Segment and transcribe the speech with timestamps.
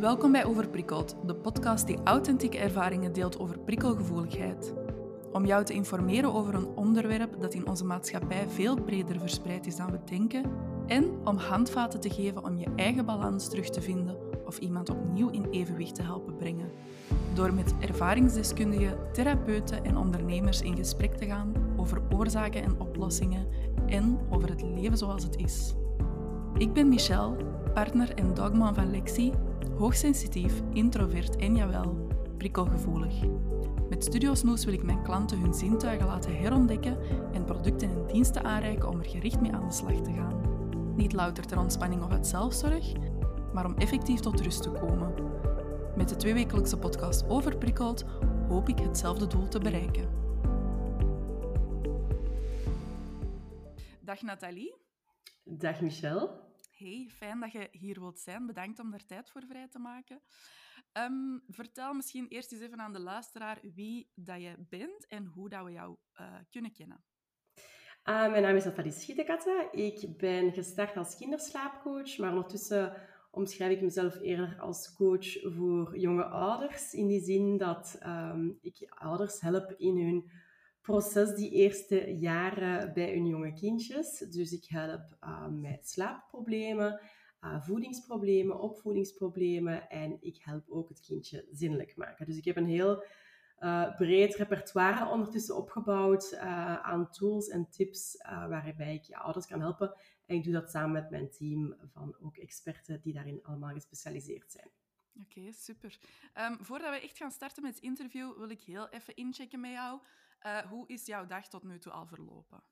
[0.00, 4.74] Welkom bij Overprikkeld, de podcast die authentieke ervaringen deelt over prikkelgevoeligheid.
[5.32, 9.76] Om jou te informeren over een onderwerp dat in onze maatschappij veel breder verspreid is
[9.76, 10.50] dan we denken
[10.86, 15.30] en om handvaten te geven om je eigen balans terug te vinden of iemand opnieuw
[15.30, 16.70] in evenwicht te helpen brengen.
[17.34, 23.46] Door met ervaringsdeskundigen, therapeuten en ondernemers in gesprek te gaan over oorzaken en oplossingen
[23.86, 25.74] en over het leven zoals het is.
[26.58, 27.36] Ik ben Michelle,
[27.74, 29.32] partner en dogman van Lexi,
[29.78, 33.14] hoogsensitief, introvert en jawel, prikkelgevoelig.
[33.88, 36.98] Met Studio Snoes wil ik mijn klanten hun zintuigen laten herontdekken
[37.32, 40.40] en producten en diensten aanreiken om er gericht mee aan de slag te gaan.
[40.96, 42.92] Niet louter ter ontspanning of uit zelfzorg,
[43.52, 45.14] maar om effectief tot rust te komen.
[45.96, 48.04] Met de tweewekelijkse podcast Overprikkeld
[48.48, 50.08] hoop ik hetzelfde doel te bereiken.
[54.00, 54.74] Dag Nathalie.
[55.44, 56.45] Dag Michelle.
[56.78, 58.46] Hey, fijn dat je hier wilt zijn.
[58.46, 60.20] Bedankt om er tijd voor vrij te maken.
[60.92, 65.48] Um, vertel misschien eerst eens even aan de luisteraar wie dat je bent en hoe
[65.48, 67.04] dat we jou uh, kunnen kennen.
[68.04, 69.68] Uh, mijn naam is Nathalie Schietekatte.
[69.72, 76.24] Ik ben gestart als kinderslaapcoach, maar ondertussen omschrijf ik mezelf eerder als coach voor jonge
[76.24, 76.92] ouders.
[76.92, 80.30] In die zin dat um, ik ouders help in hun
[80.86, 84.18] proces die eerste jaren bij hun jonge kindjes.
[84.18, 87.00] Dus ik help uh, met slaapproblemen,
[87.40, 92.26] uh, voedingsproblemen, opvoedingsproblemen en ik help ook het kindje zinnelijk maken.
[92.26, 93.04] Dus ik heb een heel
[93.58, 96.36] uh, breed repertoire ondertussen opgebouwd
[96.82, 99.94] aan tools en tips waarbij ik je ouders kan helpen.
[100.26, 104.52] En ik doe dat samen met mijn team van ook experten die daarin allemaal gespecialiseerd
[104.52, 104.70] zijn.
[105.22, 105.98] Oké, super.
[106.38, 109.70] Um, voordat we echt gaan starten met het interview, wil ik heel even inchecken met
[109.70, 110.00] jou.
[110.68, 112.62] Hoe is jouw dag tot nu toe al verlopen?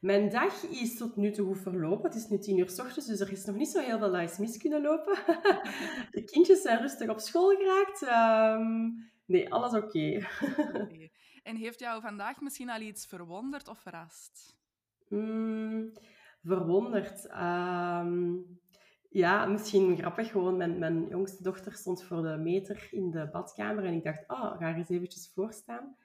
[0.00, 2.10] Mijn dag is tot nu toe goed verlopen.
[2.10, 4.12] Het is nu tien uur s ochtends, dus er is nog niet zo heel veel
[4.12, 5.14] dat mis kunnen lopen.
[6.10, 8.02] De kindjes zijn rustig op school geraakt.
[8.60, 10.22] Um, Nee, alles oké.
[10.58, 11.12] Okay.
[11.42, 14.56] En heeft jou vandaag misschien al iets verwonderd of verrast?
[15.08, 15.92] Mm,
[16.42, 17.30] verwonderd?
[17.30, 18.60] Um,
[19.10, 20.30] ja, misschien grappig.
[20.30, 24.24] Gewoon, mijn, mijn jongste dochter stond voor de meter in de badkamer en ik dacht,
[24.28, 25.96] oh, ga er eens eventjes voor staan.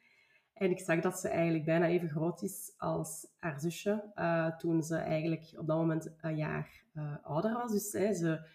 [0.60, 4.84] En ik zag dat ze eigenlijk bijna even groot is als haar zusje, uh, toen
[4.84, 7.72] ze eigenlijk op dat moment een jaar uh, ouder was.
[7.72, 8.48] Dus hè, ze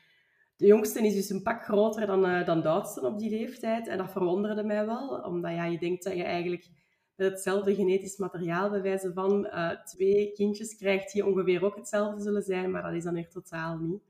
[0.57, 3.89] de jongste is dus een pak groter dan, uh, dan de oudste op die leeftijd.
[3.89, 6.69] En dat verwonderde mij wel, omdat ja, je denkt dat je eigenlijk
[7.17, 9.49] hetzelfde genetisch materiaal, bij wijze van
[9.85, 13.79] twee kindjes krijgt, die ongeveer ook hetzelfde zullen zijn, maar dat is dan weer totaal
[13.79, 14.03] niet.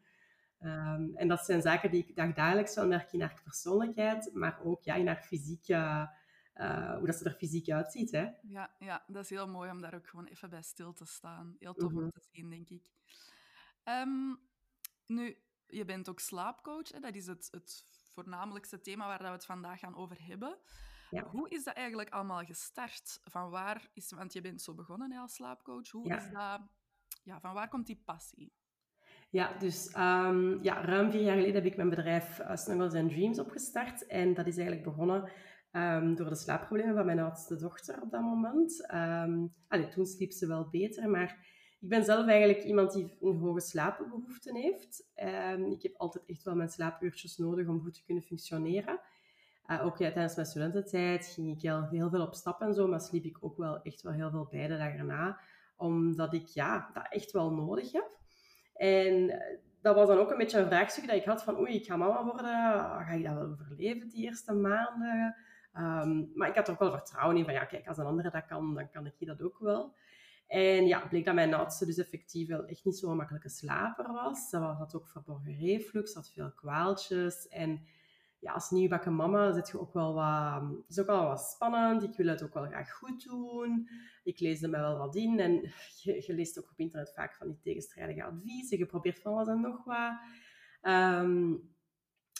[0.61, 4.83] Um, en dat zijn zaken die ik dagelijks wel merk in haar persoonlijkheid, maar ook
[4.83, 5.67] ja, in haar fysiek,
[6.57, 8.11] uh, hoe dat ze er fysiek uitziet.
[8.11, 8.29] Hè.
[8.43, 11.57] Ja, ja, dat is heel mooi om daar ook gewoon even bij stil te staan.
[11.59, 12.05] Heel tof mm -hmm.
[12.05, 12.91] om te zien, denk ik.
[13.85, 14.41] Um,
[15.07, 16.93] nu, je bent ook slaapcoach.
[16.93, 17.01] Hè?
[17.01, 20.59] Dat is het, het voornamelijkste thema waar we het vandaag gaan over hebben.
[21.11, 21.25] Ja.
[21.25, 23.21] Hoe is dat eigenlijk allemaal gestart?
[23.25, 25.91] Van waar is, want je bent zo begonnen hè, als slaapcoach.
[25.91, 26.17] Hoe ja.
[26.17, 26.61] is dat,
[27.23, 28.53] ja, van waar komt die passie?
[29.31, 33.11] Ja, dus um, ja, ruim vier jaar geleden heb ik mijn bedrijf uh, Snuggles and
[33.11, 34.07] Dreams opgestart.
[34.07, 35.33] En dat is eigenlijk begonnen
[35.77, 38.93] um, door de slaapproblemen van mijn oudste dochter op dat moment.
[38.95, 39.55] Um,
[39.91, 41.47] toen sliep ze wel beter, maar
[41.81, 45.11] ik ben zelf eigenlijk iemand die een hoge slaapbehoefte heeft.
[45.55, 49.01] Um, ik heb altijd echt wel mijn slaapuurtjes nodig om goed te kunnen functioneren.
[49.67, 52.89] Uh, ook ja, tijdens mijn studententijd ging ik heel, heel, veel op stap en zo,
[52.89, 55.39] maar sliep ik ook wel echt wel heel veel bij de dag erna,
[55.77, 58.11] omdat ik ja, dat echt wel nodig heb.
[58.75, 61.75] En eh, dat was dan ook een beetje een vraagstuk dat ik had van oei,
[61.75, 62.45] ik ga mama worden,
[63.05, 65.37] ga ik dat wel overleven die eerste maanden?
[65.77, 68.31] Um, maar ik had er ook wel vertrouwen in van ja, kijk, als een andere
[68.31, 69.95] dat kan, dan kan ik dat ook wel.
[70.47, 74.49] En ja, bleek dat mijn oudste dus effectief wel echt niet zo'n makkelijke slaper was.
[74.49, 77.49] Ze had ook verborgen reflux, had veel kwaaltjes.
[77.49, 77.81] En
[78.39, 80.63] ja, als nieuwbakken mama zit je ook wel wat...
[80.89, 82.03] Is ook wel wat spannend.
[82.03, 83.89] Ik wil het ook wel graag goed doen.
[84.25, 85.41] Ik lees er mij wel wat in.
[85.41, 85.53] En
[86.03, 88.79] je, je, leest ook op internet vaak van die tegenstrijdige adviezen.
[88.79, 90.13] Je probeert van alles en nog wat.
[90.83, 91.74] Um,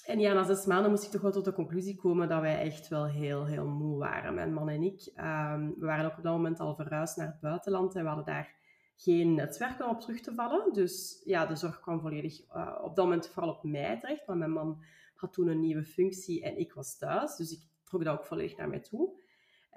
[0.07, 2.61] en ja, na zes maanden moest ik toch wel tot de conclusie komen dat wij
[2.61, 5.13] echt wel heel, heel moe waren, mijn man en ik.
[5.17, 8.27] Um, we waren ook op dat moment al verhuisd naar het buitenland en we hadden
[8.27, 8.55] daar
[8.97, 10.73] geen netwerk om op terug te vallen.
[10.73, 14.39] Dus ja, de zorg kwam volledig uh, op dat moment vooral op mij terecht, want
[14.39, 14.85] mijn man
[15.15, 17.37] had toen een nieuwe functie en ik was thuis.
[17.37, 19.23] Dus ik trok dat ook volledig naar mij toe.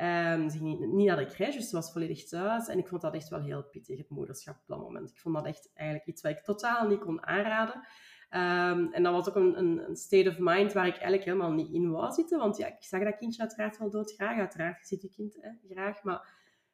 [0.02, 2.68] Um, ze ging niet naar de crash, dus ze was volledig thuis.
[2.68, 5.10] En ik vond dat echt wel heel pittig, het moederschap op dat moment.
[5.10, 7.88] Ik vond dat echt eigenlijk iets wat ik totaal niet kon aanraden.
[8.30, 11.74] Um, en dat was ook een, een, state of mind waar ik eigenlijk helemaal niet
[11.74, 12.40] in wou zitten.
[12.40, 14.38] Want ja, ik zag dat kindje uiteraard wel doodgraag.
[14.40, 16.04] Uiteraard ziet je kind hè, graag.
[16.04, 16.28] Maar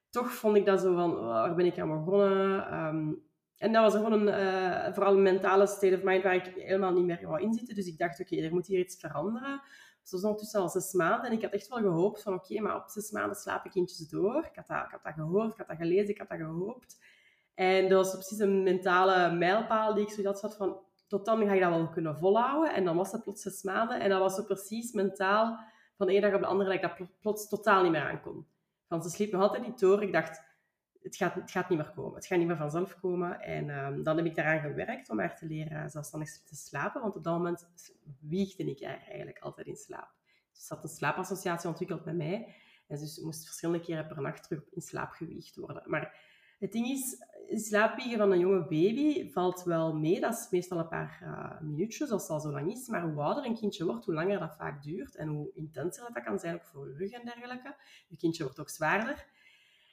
[0.10, 2.74] toch vond ik dat zo van, oh, waar ben ik aan begonnen?
[2.74, 3.24] Um,
[3.58, 6.94] en dat was gewoon een, uh, vooral een mentale state of mind waar ik helemaal
[6.94, 7.76] niet meer wou inzitten.
[7.76, 9.62] Dus ik dacht, oké, er moet hier iets veranderen.
[10.04, 11.30] Zo was ondertussen al zes maanden.
[11.30, 14.38] En ik had echt wel gehoopt van, oké, maar op zes maanden slapen kindjes door.
[14.38, 16.98] Ik had, dat, ik had dat gehoord, ik had dat gelezen, ik had dat gehoopt.
[17.54, 20.80] En dat was precies een mentale mijlpaal die ik zoiets had van,
[21.14, 22.74] tot dan ga ik dat wel kunnen volhouden.
[22.74, 24.00] En dan was het plots zes maanden.
[24.00, 25.60] En dat was zo precies mentaal
[25.98, 28.48] van de ene dag op de andere dat ik dat plots totaal niet meer aankon.
[28.88, 30.04] Want ze sliep nog altijd niet door.
[30.04, 30.42] Ik dacht,
[31.02, 32.16] het gaat, het gaat niet meer komen.
[32.16, 33.42] Het gaat niet meer vanzelf komen.
[33.42, 37.02] En um, dan heb ik daaraan gewerkt om haar te leren zelfstandig te slapen.
[37.02, 37.68] Want op dat moment
[38.20, 40.12] wiegde ik haar eigenlijk altijd in slaap.
[40.52, 42.56] Dus ze had een slaapassociatie ontwikkeld met mij.
[42.88, 45.84] En dus moest verschillende keren per nacht terug in slaap gewiegd worden.
[45.86, 46.16] Maar
[46.60, 47.18] het ding is,
[47.50, 50.20] slaapwiegen van een jonge baby valt wel mee.
[50.20, 52.88] Dat is meestal een paar uh, minuutjes, als het al zo lang is.
[52.88, 55.16] Maar hoe ouder een kindje wordt, hoe langer dat vaak duurt.
[55.16, 57.76] En hoe intenser dat, dat kan zijn, ook voor je rug en dergelijke.
[58.08, 59.26] Je kindje wordt ook zwaarder.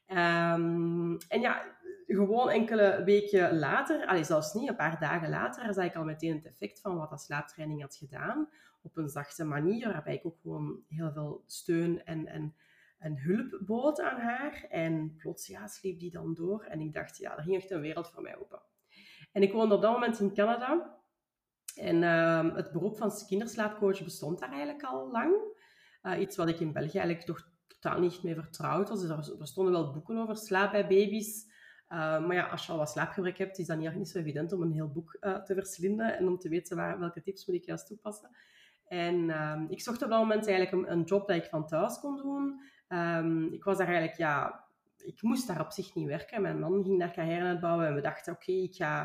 [0.08, 1.76] Um, en ja,
[2.06, 6.34] gewoon enkele weken later, allee, zelfs niet, een paar dagen later, zag ik al meteen
[6.34, 8.48] het effect van wat dat slaaptraining had gedaan.
[8.82, 12.54] Op een zachte manier, waarbij ik ook gewoon heel veel steun en, en,
[13.00, 14.66] en hulp bood aan haar.
[14.68, 16.64] En plots ja, sliep die dan door.
[16.64, 18.60] En ik dacht, ja, er ging echt een wereld voor mij open.
[19.32, 20.98] En ik woonde op dat moment in Canada.
[21.74, 25.34] En uh, het beroep van kinderslaapcoach bestond daar eigenlijk al lang.
[26.02, 29.00] Uh, iets wat ik in België eigenlijk toch totaal niet mee vertrouwd was.
[29.00, 31.48] Dus er, stonden wel boeken over slaap bij baby's.
[31.88, 34.52] Uh, maar ja, als je al wat slaapgebrek hebt, is dat niet, niet zo evident
[34.52, 37.56] om een heel boek uh, te verslinden en om te weten waar, welke tips moet
[37.56, 38.30] ik juist toepassen.
[38.90, 41.98] En uh, ik zocht op dat moment eigenlijk een, een, job dat ik van thuis
[41.98, 42.60] kon doen.
[42.90, 44.64] Ehm, ik was daar eigenlijk, ja,
[44.96, 46.42] ik moest daar op zich niet werken.
[46.42, 49.02] Mijn man ging daar carrière uitbouwen en we dachten, oké, ik, ga,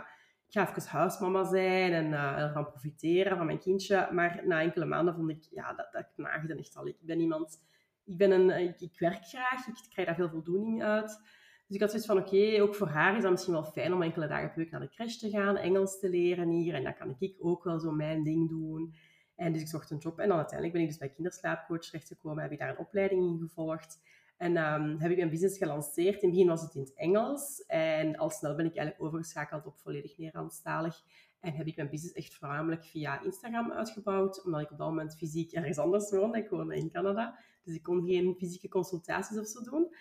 [0.48, 4.10] ik ga even huismama zijn en uh, ervan profiteren van mijn kindje.
[4.12, 6.88] Maar na enkele maanden vond ik, ja, dat, dat knaagde echt al.
[6.88, 7.64] Ik ben iemand
[8.06, 11.20] ik, ben een, ik, ik, werk graag, ik krijg daar veel voldoening uit.
[11.68, 14.02] Dus ik had zoiets van, oké, ook voor haar is dat misschien wel fijn om
[14.02, 16.74] enkele dagen per week naar de crash te gaan, Engels te leren hier.
[16.74, 18.96] En dan kan ik ook wel zo mijn ding doen.
[19.36, 20.20] En dus ik zocht een job.
[20.20, 23.40] En dan uiteindelijk ben ik dus bij kinderslaapcoach terechtgekomen, heb ik daar een opleiding in
[23.40, 24.00] gevolgd.
[24.38, 26.22] En um, heb ik mijn business gelanceerd.
[26.22, 27.66] In het begin was het in het Engels.
[27.66, 31.02] En al snel ben ik eigenlijk overgeschakeld op volledig Nederlandstalig.
[31.40, 34.44] En heb ik mijn business echt voornamelijk via Instagram uitgebouwd.
[34.46, 36.38] Omdat ik op dat moment fysiek ergens anders woonde.
[36.38, 37.40] Ik woonde in Canada.
[37.64, 39.96] Dus ik kon geen fysieke consultaties of zo doen.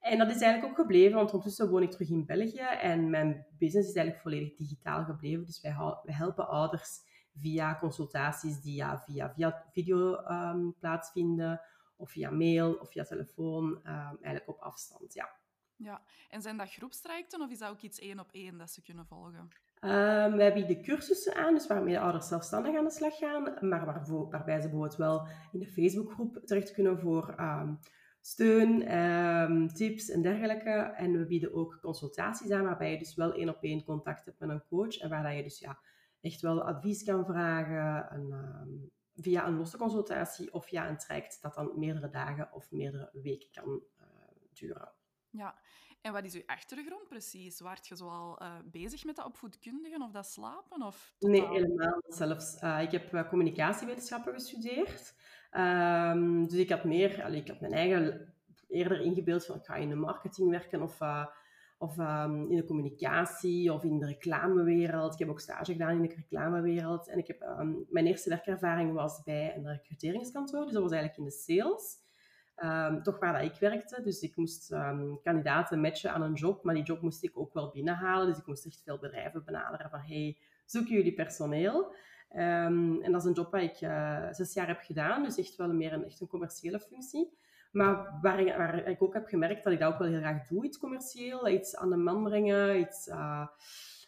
[0.00, 3.46] En dat is eigenlijk ook gebleven, want ondertussen woon ik terug in België en mijn
[3.58, 5.44] business is eigenlijk volledig digitaal gebleven.
[5.44, 7.00] Dus wij helpen ouders
[7.34, 11.60] via consultaties die ja, via, via video um, plaatsvinden,
[11.96, 15.14] of via mail of via telefoon, um, eigenlijk op afstand.
[15.14, 15.28] Ja.
[15.76, 18.82] ja, en zijn dat groepstrajecten of is dat ook iets één op één dat ze
[18.82, 19.48] kunnen volgen?
[19.80, 23.84] Um, wij bieden cursussen aan, dus waarmee de ouders zelfstandig aan de slag gaan, maar
[23.84, 27.78] waarvoor, waarbij ze bijvoorbeeld wel in de Facebookgroep terecht kunnen voor um,
[28.20, 30.70] steun, um, tips en dergelijke.
[30.70, 34.38] En we bieden ook consultaties aan, waarbij je dus wel één op één contact hebt
[34.38, 35.78] met een coach en waar je dus ja,
[36.24, 41.54] echt wel advies kan vragen een, via een losse consultatie of via een traject dat
[41.54, 44.06] dan meerdere dagen of meerdere weken kan uh,
[44.52, 44.92] duren.
[45.30, 45.58] Ja,
[46.00, 47.60] en wat is uw achtergrond precies?
[47.60, 50.82] Waart je zoal uh, bezig met dat opvoedkundigen of dat slapen?
[50.82, 52.62] Of Nee, helemaal zelfs.
[52.62, 55.14] Uh, ik heb communicatiewetenschappen gestudeerd.
[55.50, 58.34] Um, dus ik had meer, allee, ik had mijn eigen
[58.68, 60.98] eerder ingebeeld van ik ga in de marketing werken of,
[61.78, 65.12] of um, in de communicatie of in de reclamewereld.
[65.12, 67.08] Ik heb ook stage gedaan in de reclamewereld.
[67.08, 71.20] En ik heb, um, mijn eerste werkervaring was bij een recruteringskantoor, dus dat was eigenlijk
[71.20, 72.02] in de sales.
[72.56, 74.02] Um, toch waar dat ik werkte.
[74.02, 74.74] Dus ik moest
[75.22, 78.26] kandidaten matchen aan een job, maar die job moest ik ook wel binnenhalen.
[78.26, 81.94] Dus ik moest echt veel bedrijven benaderen van hey, zoeken jullie personeel?
[82.28, 85.72] En dat is een job waar ik uh, zes jaar heb gedaan, dus echt wel
[85.72, 87.38] meer een, echt een commerciële functie.
[87.74, 90.46] Maar waar ik, waar ik, ook heb gemerkt dat ik dat ook wel heel graag
[90.46, 93.46] doe, iets commercieel, iets aan de man brengen, iets, uh,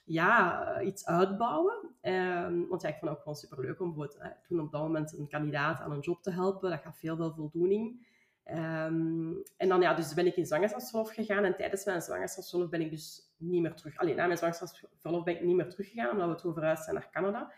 [0.04, 1.74] ja, iets uitbouwen.
[2.02, 4.82] Um, want ja, ik vond het ook gewoon superleuk om bijvoorbeeld, uh, toen op dat
[4.82, 6.70] moment een kandidaat aan een job te helpen.
[6.70, 8.06] Dat gaf veel, veel voldoening.
[8.44, 11.44] Um, en dan ja, dus ben ik in zwangerschapsverlof gegaan.
[11.44, 13.98] En tijdens mijn zwangerschapsverlof ben ik dus niet meer terug...
[13.98, 17.10] Alleen na mijn zwangerschapsverlof ben ik niet meer teruggegaan, omdat we toen verhuisd zijn naar
[17.10, 17.52] Canada.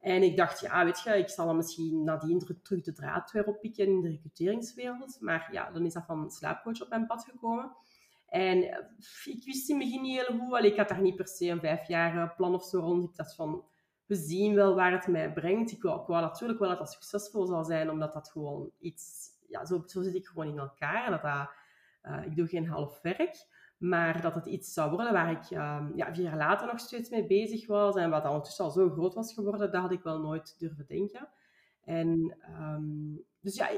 [0.00, 3.46] En ik dacht, ja, weet je, ik zal dan misschien nadien terug de draad weer
[3.46, 5.16] oppikken in de recruteringswereld.
[5.20, 7.76] Maar ja, dan is dat van slaapcoach op mijn pad gekomen.
[8.28, 8.78] En eh,
[9.24, 10.52] ik wist in het begin niet heel goed.
[10.52, 13.08] Allee, ik had daar niet per se een vijfjarige plan of zo rond.
[13.08, 13.64] Ik dacht van,
[14.06, 15.72] we zien wel waar het mij brengt.
[15.72, 19.82] Ik wou, natuurlijk wel dat dat succesvol zou zijn, omdat dat gewoon iets ja, zo,
[19.86, 21.10] zo zit ik gewoon in elkaar.
[21.10, 21.50] Dat dat,
[22.02, 23.46] uh, ik doe geen half werk.
[23.78, 27.10] Maar dat het iets zou worden waar ik um, ja, vier jaar later nog steeds
[27.10, 27.96] mee bezig was.
[27.96, 31.28] En wat ondertussen al zo groot was geworden, dat had ik wel nooit durven denken.
[31.84, 33.68] En um, dus ja,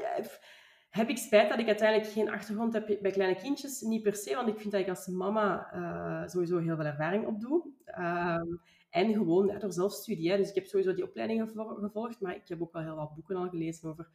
[0.91, 3.81] heb ik spijt dat ik uiteindelijk geen achtergrond heb bij kleine kindjes?
[3.81, 7.27] Niet per se, want ik vind dat ik als mama uh, sowieso heel veel ervaring
[7.27, 7.63] opdoe.
[7.99, 10.31] Um, en gewoon door zelfstudie.
[10.31, 10.37] Hè.
[10.37, 13.37] Dus ik heb sowieso die opleiding gevolgd, maar ik heb ook wel heel wat boeken
[13.37, 14.09] al gelezen over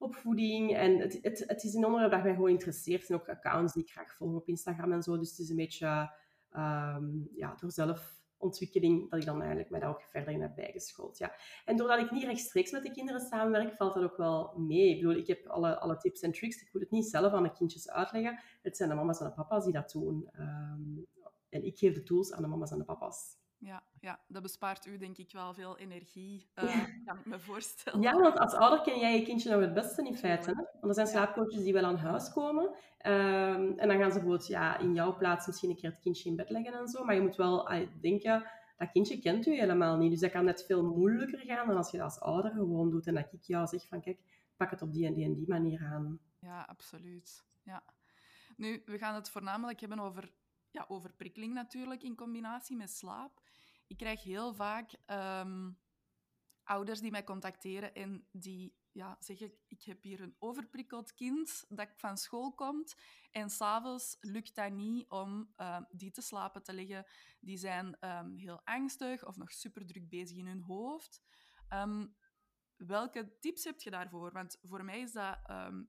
[0.00, 0.76] opvoeding.
[0.76, 3.08] En het, het, het is een onderwerp dat mij gewoon interesseert.
[3.08, 5.18] En ook accounts die ik graag volg op Instagram en zo.
[5.18, 6.10] Dus het is een beetje
[6.56, 11.18] um, ja, door zelfontwikkeling dat ik dan eigenlijk mij daar ook verder in heb bijgeschoold.
[11.18, 11.34] Ja.
[11.64, 14.88] En doordat ik niet rechtstreeks met de kinderen samenwerk, valt dat ook wel mee.
[14.88, 16.62] Ik bedoel, ik heb alle, alle tips en tricks.
[16.62, 18.40] Ik moet het niet zelf aan de kindjes uitleggen.
[18.62, 20.28] Het zijn de mama's en de papa's die dat doen.
[20.38, 21.06] Um,
[21.48, 23.39] en ik geef de tools aan de mama's en de papa's.
[23.60, 28.00] Ja, ja, dat bespaart u denk ik wel veel energie, uh, kan ik me voorstellen.
[28.00, 30.50] Ja, want als ouder ken jij je kindje nog het beste in feite.
[30.50, 30.54] Hè?
[30.54, 32.64] Want er zijn slaapcoaches die wel aan huis komen.
[32.64, 36.28] Um, en dan gaan ze bijvoorbeeld ja, in jouw plaats misschien een keer het kindje
[36.28, 37.04] in bed leggen en zo.
[37.04, 40.10] Maar je moet wel uh, denken, dat kindje kent u helemaal niet.
[40.10, 43.06] Dus dat kan net veel moeilijker gaan dan als je dat als ouder gewoon doet.
[43.06, 44.20] En dat ik jou zeg van, kijk,
[44.56, 46.20] pak het op die en die en die manier aan.
[46.38, 47.44] Ja, absoluut.
[47.62, 47.82] Ja.
[48.56, 50.32] Nu, we gaan het voornamelijk hebben over
[50.70, 53.42] ja, overprikkeling natuurlijk in combinatie met slaap.
[53.86, 55.78] Ik krijg heel vaak um,
[56.64, 61.88] ouders die mij contacteren en die ja, zeggen: Ik heb hier een overprikkeld kind dat
[61.96, 62.94] van school komt
[63.30, 67.06] en s'avonds lukt dat niet om uh, die te slapen te leggen.
[67.40, 71.22] Die zijn um, heel angstig of nog super druk bezig in hun hoofd.
[72.76, 74.32] Welke tips heb je daarvoor?
[74.32, 75.38] Want voor mij is dat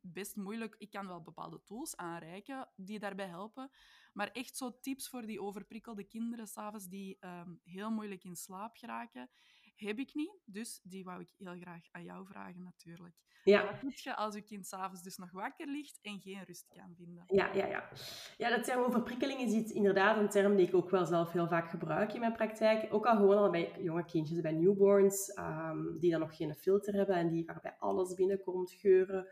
[0.01, 0.75] best moeilijk.
[0.77, 3.71] Ik kan wel bepaalde tools aanreiken die daarbij helpen.
[4.13, 8.75] Maar echt zo tips voor die overprikkelde kinderen s'avonds die um, heel moeilijk in slaap
[8.75, 9.29] geraken,
[9.75, 10.41] heb ik niet.
[10.45, 13.15] Dus die wou ik heel graag aan jou vragen natuurlijk.
[13.43, 13.65] Ja.
[13.65, 16.95] Wat doe je als je kind s'avonds dus nog wakker ligt en geen rust kan
[16.95, 17.23] vinden?
[17.27, 17.89] Ja, ja, ja.
[18.37, 21.47] ja dat term overprikkeling is iets, inderdaad een term die ik ook wel zelf heel
[21.47, 22.93] vaak gebruik in mijn praktijk.
[22.93, 26.93] Ook al gewoon al bij jonge kindjes, bij newborns, um, die dan nog geen filter
[26.93, 29.27] hebben en die waarbij alles binnenkomt, geuren,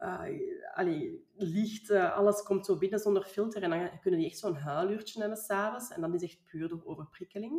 [0.00, 0.22] uh,
[1.34, 3.62] licht, uh, alles komt zo binnen zonder filter.
[3.62, 5.90] En dan kunnen die echt zo'n huiluurtje hebben s'avonds.
[5.90, 7.52] En dat is echt puur door overprikkeling.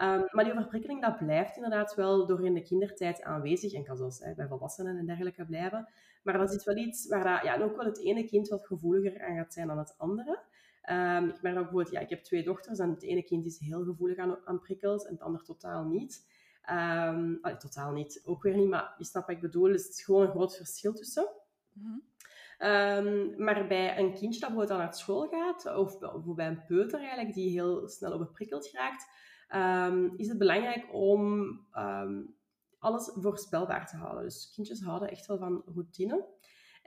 [0.00, 3.72] Um, maar die overprikkeling, dat blijft inderdaad wel door in de kindertijd aanwezig.
[3.72, 5.88] En kan zelfs hè, bij volwassenen en dergelijke blijven.
[6.22, 9.36] Maar dat is wel iets waar ja, ook wel het ene kind wat gevoeliger aan
[9.36, 10.42] gaat zijn dan het andere.
[10.90, 13.58] Um, ik merk ook bijvoorbeeld, ja, ik heb twee dochters en het ene kind is
[13.58, 16.26] heel gevoelig aan, aan prikkels en het andere totaal niet.
[16.62, 19.68] Allee, totaal niet, ook weer niet, maar je snapt wat ik bedoel.
[19.68, 21.28] Dus het is gewoon een groot verschil tussen.
[22.58, 25.98] Um, maar bij een kindje dat naar school gaat, of,
[26.34, 29.06] bij een peuter eigenlijk, die heel snel overprikkeld raakt,
[29.54, 31.32] um, is het belangrijk om
[31.72, 32.36] um,
[32.78, 34.24] alles voorspelbaar te houden.
[34.24, 36.26] Dus kindjes houden echt wel van routine.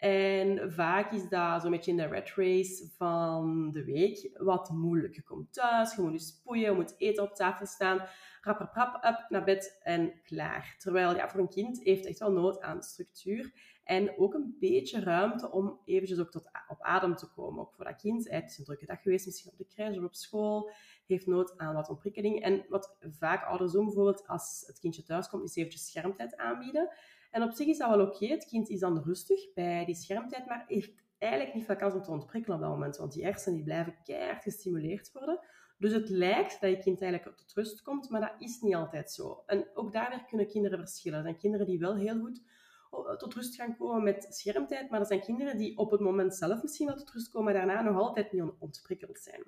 [0.01, 5.15] En vaak is dat zo'n beetje in de red race van de week wat moeilijk.
[5.15, 8.07] Je komt thuis, je moet je spoeien, je moet eten op tafel staan,
[8.41, 10.75] rap, rap, up, naar bed en klaar.
[10.77, 13.53] Terwijl ja, voor een kind heeft echt wel nood aan structuur.
[13.83, 17.61] En ook een beetje ruimte om eventjes ook tot, op adem te komen.
[17.61, 18.29] Ook voor dat kind.
[18.29, 20.71] Het is een drukke dag geweest, misschien op de crash of op school.
[21.05, 22.43] Heeft nood aan wat ontprikkeling.
[22.43, 26.89] En wat vaak ouders doen, bijvoorbeeld als het kindje thuis komt, is eventjes schermtijd aanbieden.
[27.31, 28.25] En op zich is dat wel oké.
[28.25, 32.03] Het kind is dan rustig bij die schermtijd, maar heeft eigenlijk niet veel kans om
[32.03, 32.97] te ontprikkelen op dat moment.
[32.97, 35.39] Want die hersenen die blijven keihard gestimuleerd worden.
[35.77, 39.11] Dus het lijkt dat je kind eigenlijk tot rust komt, maar dat is niet altijd
[39.11, 39.43] zo.
[39.45, 41.17] En ook daar kunnen kinderen verschillen.
[41.17, 42.41] Er zijn kinderen die wel heel goed
[43.17, 46.61] tot rust gaan komen met schermtijd, maar er zijn kinderen die op het moment zelf
[46.61, 49.43] misschien wel tot rust komen, maar daarna nog altijd niet ontprikkeld zijn.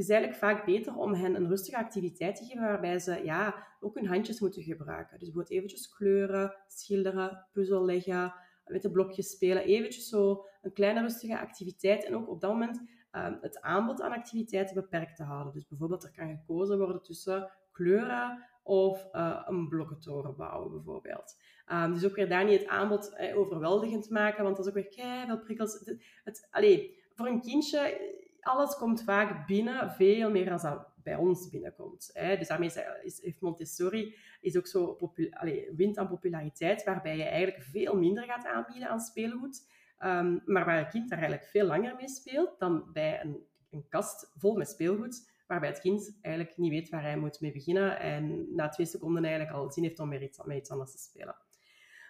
[0.00, 3.66] Het is eigenlijk vaak beter om hen een rustige activiteit te geven waarbij ze ja,
[3.80, 5.18] ook hun handjes moeten gebruiken.
[5.18, 9.64] Dus bijvoorbeeld eventjes kleuren, schilderen, puzzel leggen, de blokjes spelen.
[9.64, 12.04] Eventjes zo een kleine rustige activiteit.
[12.04, 12.78] En ook op dat moment
[13.12, 15.52] um, het aanbod aan activiteiten beperkt te houden.
[15.52, 21.40] Dus bijvoorbeeld er kan gekozen worden tussen kleuren of uh, een blokkentoren bouwen bijvoorbeeld.
[21.72, 24.78] Um, dus ook weer daar niet het aanbod eh, overweldigend maken, want dat is ook
[24.82, 25.82] weer kei veel prikkels.
[26.24, 31.48] Het, allee, voor een kindje, alles komt vaak binnen, veel meer dan dat bij ons
[31.48, 32.10] binnenkomt.
[32.12, 32.36] Hè.
[32.36, 32.70] Dus daarmee
[33.02, 34.98] is, heeft Montessori is ook zo
[35.30, 39.68] allee, wint aan populariteit, waarbij je eigenlijk veel minder gaat aanbieden aan speelgoed,
[40.04, 43.88] um, maar waar een kind daar eigenlijk veel langer mee speelt dan bij een, een
[43.88, 48.00] kast vol met speelgoed, waarbij het kind eigenlijk niet weet waar hij moet mee beginnen
[48.00, 51.36] en na twee seconden eigenlijk al zin heeft om met iets, iets anders te spelen.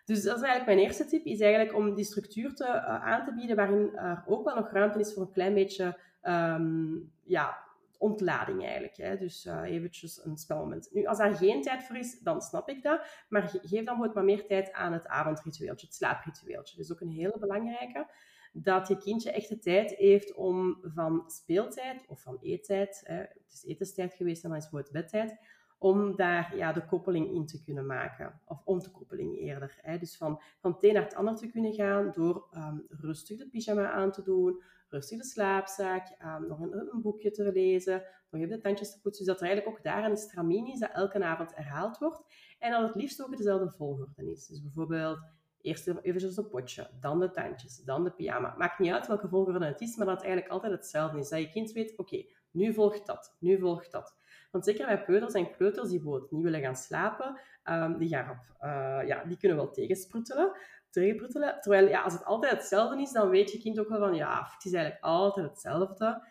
[0.04, 3.24] Dus dat is eigenlijk mijn eerste tip, is eigenlijk om die structuur te, uh, aan
[3.24, 7.68] te bieden waarin er ook wel nog ruimte is voor een klein beetje um, ja,
[8.00, 8.96] ontlading eigenlijk.
[8.96, 9.16] Hè.
[9.16, 10.88] Dus uh, eventjes een spelmoment.
[10.92, 13.24] Nu, als daar geen tijd voor is, dan snap ik dat.
[13.28, 16.76] Maar geef dan wat meer tijd aan het avondritueeltje, het slaapritueeltje.
[16.76, 18.10] Dat is ook een hele belangrijke.
[18.52, 23.52] Dat je kindje echt de tijd heeft om van speeltijd of van eettijd, hè, het
[23.52, 25.38] is etenstijd geweest en dan is het bedtijd,
[25.78, 28.40] om daar ja, de koppeling in te kunnen maken.
[28.44, 29.78] Of om te koppeling eerder.
[29.82, 29.98] Hè?
[29.98, 33.48] Dus van, van het een naar het ander te kunnen gaan door ehm, rustig de
[33.48, 38.56] pyjama aan te doen, rustig de slaapzak, um, nog een, boekje te lezen, nog even
[38.56, 39.24] de tandjes te poetsen.
[39.24, 42.22] Dus dat er eigenlijk ook daar een stramien is dat elke avond herhaald wordt.
[42.58, 44.46] En dat het liefst ook dezelfde volgorde is.
[44.46, 45.18] Dus bijvoorbeeld
[45.60, 48.54] eerst even een potje, dan de tandjes, dan de pyjama.
[48.58, 51.28] Maakt niet uit welke volgorde het is, maar dat het eigenlijk altijd hetzelfde is.
[51.28, 54.18] Dat je kind weet, oké, nu volgt dat, nu volgt dat.
[54.50, 58.40] Want zeker bij peuters en kleuters die bijvoorbeeld niet willen gaan slapen, um, die, gaan
[58.60, 60.56] uh, ja, die kunnen wel tegensproetelen,
[60.90, 61.60] tegenproetelen.
[61.60, 64.50] Terwijl ja, als het altijd hetzelfde is, dan weet je kind ook wel van, ja,
[64.54, 66.22] het is eigenlijk altijd hetzelfde.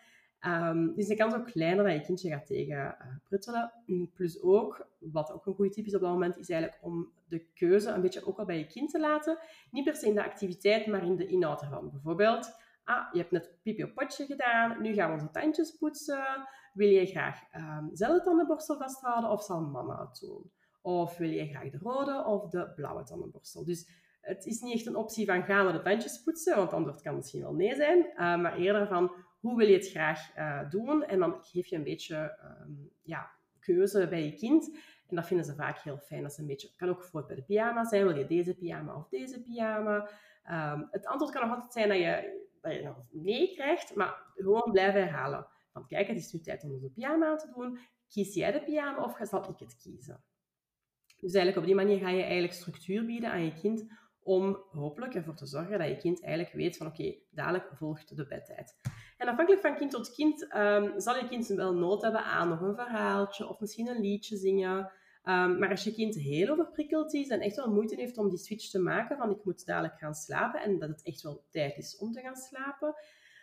[0.46, 2.96] Um, dus de kans ook kleiner dat je kindje gaat tegen
[3.86, 7.12] uh, Plus ook, wat ook een goede tip is op dat moment, is eigenlijk om
[7.28, 9.38] de keuze een beetje ook al bij je kind te laten.
[9.70, 11.90] Niet per se in de activiteit, maar in de inhoud ervan.
[11.90, 12.52] Bijvoorbeeld,
[12.84, 16.48] ah, je hebt net pipi op potje gedaan, nu gaan we onze tandjes poetsen.
[16.72, 20.50] Wil je graag um, zelf de tandenborstel vasthouden of zal mama het doen?
[20.82, 23.64] Of wil je graag de rode of de blauwe tandenborstel?
[23.64, 23.88] Dus
[24.20, 27.02] het is niet echt een optie van gaan we de tandjes poetsen, want het antwoord
[27.02, 27.98] kan misschien wel nee zijn.
[27.98, 31.04] Uh, maar eerder van hoe wil je het graag uh, doen?
[31.04, 34.74] En dan geef je een beetje um, ja, keuze bij je kind.
[35.08, 36.22] En dat vinden ze vaak heel fijn.
[36.22, 38.06] Dat is een beetje, kan ook bijvoorbeeld bij de pyjama zijn.
[38.06, 40.10] Wil je deze pyjama of deze pyjama?
[40.50, 44.72] Um, het antwoord kan nog altijd zijn dat je, dat nog nee krijgt, maar gewoon
[44.72, 45.46] blijven herhalen.
[45.72, 47.78] Van kijk, het is nu tijd om de pyjama aan te doen.
[48.08, 50.24] Kies jij de pyjama of zal ik het kiezen?
[51.20, 53.86] Dus eigenlijk op die manier ga je eigenlijk structuur bieden aan je kind
[54.30, 58.26] om hopelijk ervoor te zorgen dat je kind eigenlijk weet van oké, dadelijk volgt de
[58.26, 58.76] bedtijd.
[59.16, 62.60] En afhankelijk van kind tot kind um, zal je kind wel nood hebben aan nog
[62.60, 64.78] een verhaaltje of misschien een liedje zingen.
[65.24, 68.38] Um, maar als je kind heel overprikkeld is en echt wel moeite heeft om die
[68.38, 71.76] switch te maken van ik moet dadelijk gaan slapen en dat het echt wel tijd
[71.76, 72.94] is om te gaan slapen,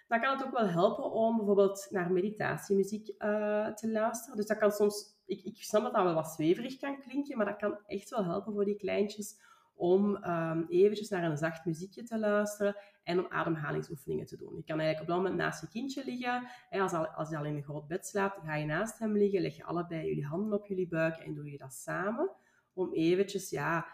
[0.08, 4.38] dan kan het ook wel helpen om bijvoorbeeld naar meditatiemuziek uh, te luisteren.
[4.38, 7.46] Dus dat kan soms, ik, ik snap dat dat wel wat zweverig kan klinken, maar
[7.46, 9.46] dat kan echt wel helpen voor die kleintjes
[9.78, 14.56] om um, eventjes naar een zacht muziekje te luisteren en om ademhalingsoefeningen te doen.
[14.56, 16.48] Je kan eigenlijk op dat moment naast je kindje liggen.
[16.70, 19.42] Als, al, als hij al in een groot bed slaapt, ga je naast hem liggen,
[19.42, 22.30] leg je allebei jullie handen op jullie buik en doe je dat samen.
[22.74, 23.88] Om eventjes ja,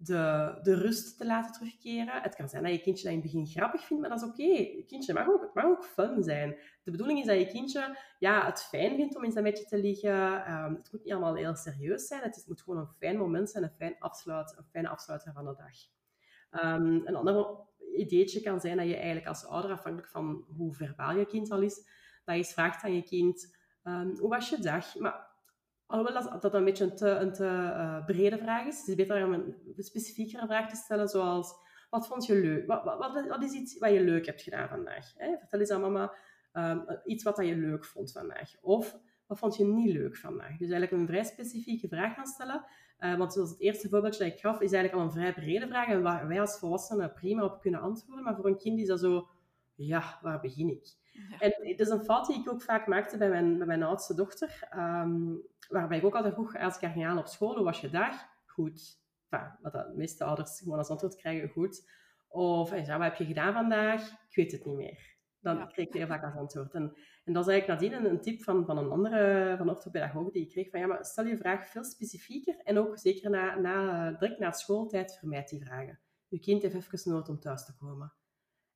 [0.00, 2.22] de, de rust te laten terugkeren.
[2.22, 4.28] Het kan zijn dat je kindje dat in het begin grappig vindt, maar dat is
[4.28, 4.82] oké.
[4.86, 6.56] Kindje mag ook, het mag ook fun zijn.
[6.82, 9.78] De bedoeling is dat je kindje ja, het fijn vindt om in zijn bedje te
[9.78, 10.52] liggen.
[10.52, 12.22] Um, het moet niet allemaal heel serieus zijn.
[12.22, 15.44] Het, is, moet gewoon een fijn moment zijn, een, fijn afsluit, een fijne afsluiter van
[15.44, 15.76] de dag.
[16.64, 21.16] Um, een ander ideetje kan zijn dat je eigenlijk als ouder, afhankelijk van hoe verbaal
[21.16, 21.74] je kind al is,
[22.24, 24.96] dat je eens vraagt aan je kind, um, hoe was je dag?
[24.96, 25.26] Maar
[25.88, 28.78] Alhoewel dat, dat een beetje een te, een te uh, brede vraag is.
[28.78, 31.66] Het is beter om een specifiekere vraag te stellen, zoals...
[31.90, 32.66] Wat vond je leuk?
[32.66, 35.12] Wat, wat, wat is iets wat je leuk hebt gedaan vandaag?
[35.16, 35.36] Hè?
[35.38, 36.14] Vertel eens aan mama
[36.52, 38.50] um, iets wat je leuk vond vandaag.
[38.60, 40.56] Of wat vond je niet leuk vandaag?
[40.56, 42.64] Dus eigenlijk een vrij specifieke vraag gaan stellen.
[43.00, 45.66] Uh, want zoals het eerste voorbeeldje dat ik gaf, is eigenlijk al een vrij brede
[45.66, 45.88] vraag.
[45.88, 48.24] En waar wij als volwassenen prima op kunnen antwoorden.
[48.24, 49.28] Maar voor een kind is dat zo...
[49.74, 50.88] Ja, waar begin ik?
[51.38, 54.14] En het is een fout die ik ook vaak maakte bij mijn, bij mijn oudste
[54.14, 54.68] dochter.
[54.76, 57.80] Um, waarbij ik ook altijd vroeg, als ik haar ging halen op school, hoe was
[57.80, 58.26] je dag?
[58.46, 59.00] Goed.
[59.28, 61.90] Enfin, wat de meeste ouders gewoon als antwoord krijgen, goed.
[62.28, 64.10] Of, ja, wat heb je gedaan vandaag?
[64.10, 65.16] Ik weet het niet meer.
[65.40, 65.66] Dan ja.
[65.66, 66.74] kreeg ik heel vaak als antwoord.
[66.74, 70.30] En, en dat is eigenlijk nadien een, een tip van, van een andere van orthopedagoog
[70.30, 73.58] die ik kreeg van ja, maar stel je vraag veel specifieker en ook zeker na,
[73.58, 75.98] na, direct na schooltijd vermijd die vragen.
[76.28, 78.12] Je kind heeft even nood om thuis te komen.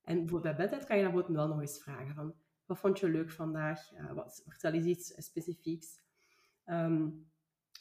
[0.04, 2.34] En bijvoorbeeld bij bedtijd kan je dan bijvoorbeeld wel nog eens vragen van
[2.66, 3.92] wat vond je leuk vandaag?
[3.92, 6.00] Uh, wat, vertel eens iets specifieks.
[6.66, 7.30] Um,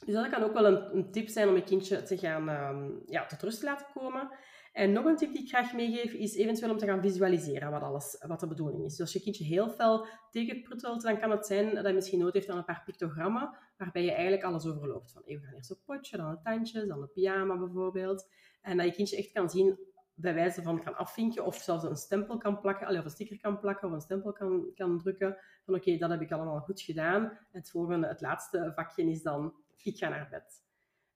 [0.04, 3.02] dus dat kan ook wel een, een, tip zijn om je kindje te gaan um,
[3.06, 4.30] ja, tot rust te laten komen.
[4.72, 7.82] En nog een tip die ik graag meegeef, is eventueel om te gaan visualiseren wat,
[7.82, 8.90] alles, wat de bedoeling is.
[8.90, 12.34] Dus als je kindje heel fel tegenprutelt, dan kan het zijn dat je misschien nood
[12.34, 15.12] heeft aan een paar pictogrammen, waarbij je eigenlijk alles overloopt.
[15.12, 18.28] Van, we gaan eerst op potje, dan het tandje, dan de pyjama bijvoorbeeld.
[18.62, 19.78] En dat je kindje echt kan zien
[20.22, 23.58] bij wijze van kan afvinken of zelfs een stempel kan plakken, of een sticker kan
[23.58, 27.38] plakken of een stempel kan, kan drukken van oké, dat heb ik allemaal goed gedaan.
[27.50, 30.62] Het volgende, het laatste vakje is dan ik ga naar bed.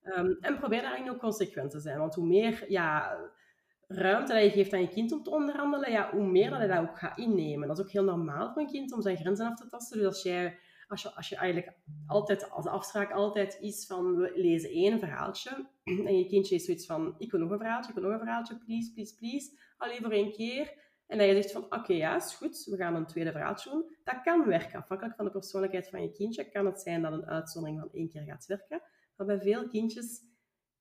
[0.03, 3.17] Um, en probeer daarin ook consequent te zijn, want hoe meer ja,
[3.87, 6.67] ruimte dat je geeft aan je kind om te onderhandelen, ja, hoe meer dat hij
[6.67, 7.67] dat ook gaat innemen.
[7.67, 9.97] Dat is ook heel normaal voor een kind om zijn grenzen af te tasten.
[9.97, 10.57] Dus als jij
[10.87, 15.67] als je, als je eigenlijk altijd, als afspraak altijd is van we lezen één verhaaltje
[15.83, 18.25] en je kindje is zoiets van ik wil nog een verhaaltje, ik wil nog een
[18.25, 20.85] verhaaltje, please, please, please, alleen voor één keer.
[21.07, 23.95] En dat je zegt van oké, ja, is goed, we gaan een tweede verhaaltje doen.
[24.03, 24.79] Dat kan werken.
[24.79, 28.09] Afhankelijk van de persoonlijkheid van je kindje kan het zijn dat een uitzondering van één
[28.09, 28.81] keer gaat werken.
[29.15, 30.21] Maar bij veel kindjes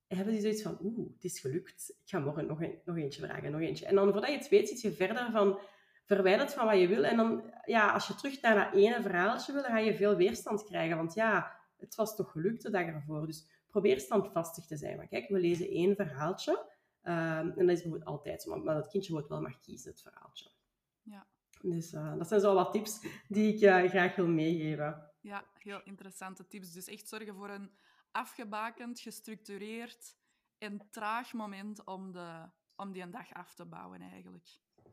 [0.07, 1.89] hebben die zoiets van oeh, het is gelukt.
[1.89, 3.87] Ik ga morgen nog, een, nog eentje vragen, nog eentje.
[3.87, 5.59] En dan voordat je het weet, zit je verder van
[6.07, 7.05] verwijderd van wat je wil.
[7.05, 10.17] En dan, ja, als je terug naar dat ene verhaaltje wil, dan ga je veel
[10.17, 10.97] weerstand krijgen.
[10.97, 13.27] Want ja, het was toch gelukt de dag ervoor.
[13.27, 14.97] Dus probeer standvastig te zijn.
[14.97, 16.75] Maar kijk, we lezen één verhaaltje.
[17.03, 20.03] Ehm, en dat is bijvoorbeeld altijd zo, maar het kindje wordt wel mag kiezen, het
[20.03, 20.51] verhaaltje.
[21.03, 21.27] Ja.
[21.61, 25.11] Dus uh, dat zijn zo wat tips die ik uh, graag wil meegeven.
[25.21, 26.73] Ja, heel interessante tips.
[26.73, 27.71] Dus echt zorgen voor een
[28.11, 30.17] afgebakend, gestructureerd
[30.59, 34.49] en traag moment om, de, om die een dag af te bouwen eigenlijk.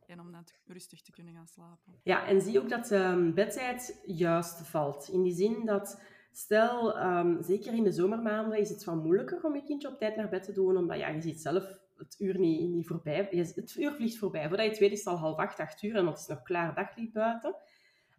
[0.07, 1.93] En om dan rustig te kunnen gaan slapen.
[2.03, 5.09] Ja, en zie ook dat de um, bedtijd juist valt.
[5.09, 9.55] In die zin dat, stel, um, zeker in de zomermaanden is het wat moeilijker om
[9.55, 12.39] je kindje op tijd naar bed te doen, omdat ja, je ziet zelf het uur
[12.39, 13.27] niet, niet voorbij.
[13.31, 14.47] Het uur vliegt voorbij.
[14.47, 16.41] Voordat je het weet is het al half acht, acht uur en het is nog
[16.41, 17.55] klaar daglicht buiten.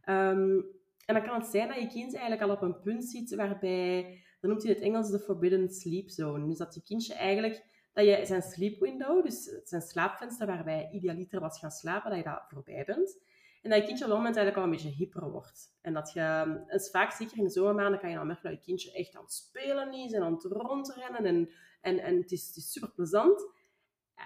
[0.09, 0.67] Um,
[1.07, 4.03] en dan kan het zijn dat je kind eigenlijk al op een punt zit waarbij,
[4.41, 6.47] dan noemt hij het Engels de forbidden sleep zone.
[6.47, 7.65] Dus dat je kindje eigenlijk,
[7.95, 12.25] dat je zijn sleep window, dus zijn slaapvenster waarbij idealiter was gaan slapen, dat je
[12.25, 13.19] daar voorbij bent.
[13.63, 15.77] En dat je kindje op dat moment eigenlijk al een beetje hyper wordt.
[15.81, 18.93] En dat je, vaak zeker in de zomermaanden, kan je dan merken dat je kindje
[18.93, 22.57] echt aan het spelen is en aan het rondrennen en, en, en het, is, het
[22.57, 23.53] is super plezant.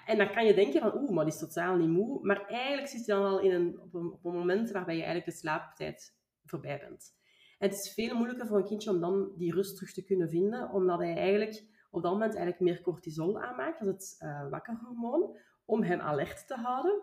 [0.06, 2.18] En dan kan je denken van, oeh, maar die is totaal niet moe.
[2.22, 5.02] Maar eigenlijk zit je dan al in een, op, een, op een moment waarbij je
[5.02, 7.16] eigenlijk de slaaptijd voorbij bent.
[7.58, 10.28] En het is veel moeilijker voor een kindje om dan die rust terug te kunnen
[10.28, 14.48] vinden, omdat hij eigenlijk op dat moment eigenlijk meer cortisol aanmaakt, dat is het uh,
[14.50, 17.02] wakkerhormoon, om hem alert te houden.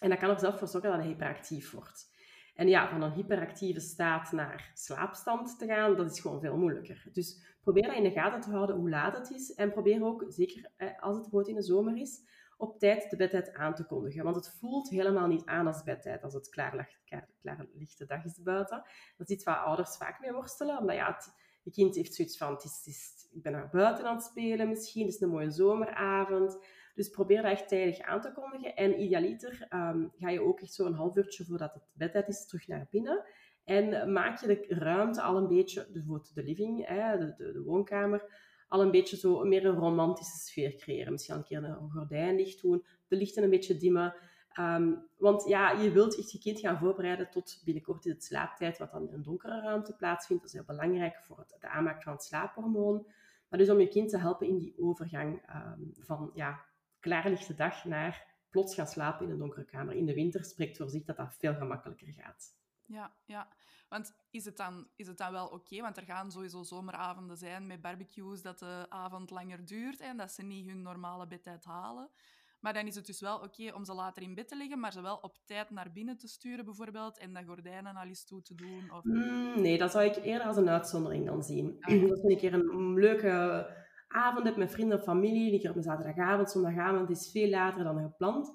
[0.00, 2.18] En dat kan er zelf voor zorgen dat hij hyperactief wordt.
[2.54, 7.08] En ja, van een hyperactieve staat naar slaapstand te gaan, dat is gewoon veel moeilijker.
[7.12, 9.54] Dus probeer dat in de gaten te houden hoe laat het is.
[9.54, 13.54] En probeer ook, zeker als het bijvoorbeeld in de zomer is, op tijd de bedtijd
[13.54, 14.24] aan te kondigen.
[14.24, 18.24] Want het voelt helemaal niet aan als bedtijd, als het klaar, klaar, klaar lichte dag
[18.24, 18.82] is buiten.
[19.16, 21.34] Dat is iets waar ouders vaak mee worstelen, omdat ja, het,
[21.70, 25.04] je kind heeft zoiets van, het is, ik ben naar buiten aan het spelen misschien,
[25.04, 26.58] het is een mooie zomeravond.
[26.94, 28.76] Dus probeer dat echt tijdig aan te kondigen.
[28.76, 32.66] En idealiter um, ga je ook echt zo'n half uurtje voordat het bedtijd is terug
[32.66, 33.24] naar binnen.
[33.64, 37.52] En maak je de ruimte al een beetje, dus bijvoorbeeld de living, hè, de, de,
[37.52, 41.12] de woonkamer, al een beetje zo meer een romantische sfeer creëren.
[41.12, 44.14] Misschien een keer een gordijn dicht doen, de lichten een beetje dimmen.
[44.58, 48.78] Um, want ja, je wilt echt je kind gaan voorbereiden tot binnenkort in het slaaptijd,
[48.78, 50.42] wat dan in een donkere ruimte plaatsvindt.
[50.42, 53.06] Dat is heel belangrijk voor het, de aanmaak van het slaaphormoon.
[53.48, 56.64] Maar dus om je kind te helpen in die overgang um, van ja,
[57.00, 59.94] klaarlichte dag naar plots gaan slapen in een donkere kamer.
[59.94, 62.58] In de winter spreekt voor zich dat dat veel gemakkelijker gaat.
[62.84, 63.48] Ja, ja.
[63.88, 65.80] Want is het dan, is het dan wel oké?
[65.80, 70.32] Want er gaan sowieso zomeravonden zijn met barbecues dat de avond langer duurt en dat
[70.32, 72.10] ze niet hun normale bedtijd halen.
[72.60, 74.92] Maar dan is het dus wel oké om ze later in bed te leggen, maar
[74.92, 78.42] ze wel op tijd naar binnen te sturen bijvoorbeeld en de gordijnen al eens toe
[78.42, 78.92] te doen?
[78.92, 79.04] Of...
[79.04, 81.76] Mm, nee, dat zou ik eerder als een uitzondering dan zien.
[81.80, 82.08] Ah.
[82.08, 83.66] Dat vind ik keer een leuke
[84.08, 87.84] avond heb met vrienden of familie, die keer op een zaterdagavond, zondagavond, is veel later
[87.84, 88.52] dan gepland.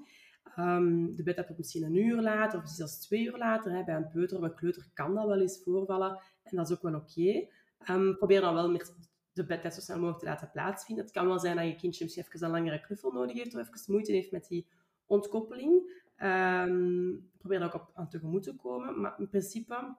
[0.59, 3.71] Um, de bed wordt misschien een uur later of zelfs twee uur later.
[3.71, 3.83] Hè.
[3.83, 6.19] Bij een peuter of een kleuter kan dat wel eens voorvallen.
[6.43, 7.19] En dat is ook wel oké.
[7.19, 7.49] Okay.
[7.89, 8.95] Um, ehm, probeer dan wel met
[9.35, 11.05] de bedtijd zo snel mogelijk te laten plaatsvinden.
[11.05, 13.61] Het kan wel zijn dat je kindje misschien even een langere knuffel nodig heeft of
[13.61, 14.67] even moeite heeft met die
[15.05, 16.03] ontkoppeling.
[16.17, 19.01] Um, probeer daar ook op aan tegemoet te komen.
[19.01, 19.95] Maar in principe,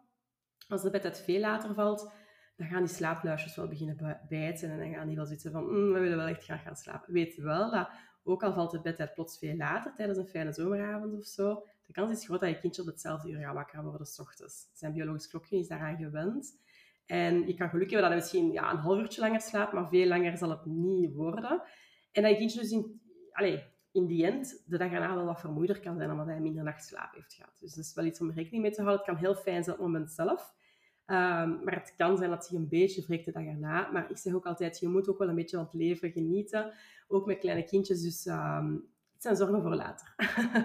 [0.69, 2.13] als de bedtijd veel later valt,
[2.57, 4.71] dan gaan die slaapluisjes wel beginnen bijten.
[4.71, 7.13] En dan gaan die wel zitten van, mm, we willen wel echt graag gaan slapen.
[7.13, 7.91] Weet wel dat
[8.23, 11.93] ook al valt het bedtijd plots veel later, tijdens een fijne zomeravond of zo, de
[11.93, 14.71] kans is groot dat je kindje op hetzelfde uur gaat wakker worden s ochtends.
[14.73, 16.59] Zijn biologisch klokje is daaraan gewend.
[17.07, 19.89] En je kan geluk hebben dat hij misschien ja, een half uurtje langer slaapt, maar
[19.89, 21.63] veel langer zal het niet worden.
[22.13, 23.01] En dat je kindje dus in,
[23.33, 26.65] allez, in die end de dag erna wel wat vermoeider kan zijn, omdat hij minder
[26.65, 27.57] nachtslaap heeft gehad.
[27.61, 29.05] Dus dat is wel iets om rekening mee te houden.
[29.05, 30.55] Het kan heel fijn zijn op het moment zelf.
[31.07, 33.91] Um, maar het kan zijn dat zich een beetje wreekt de dag erna.
[33.91, 36.73] Maar ik zeg ook altijd, je moet ook wel een beetje van het leven genieten.
[37.09, 38.03] Ook met kleine kindjes.
[38.03, 38.73] Dus um,
[39.13, 40.15] het zijn zorgen voor later.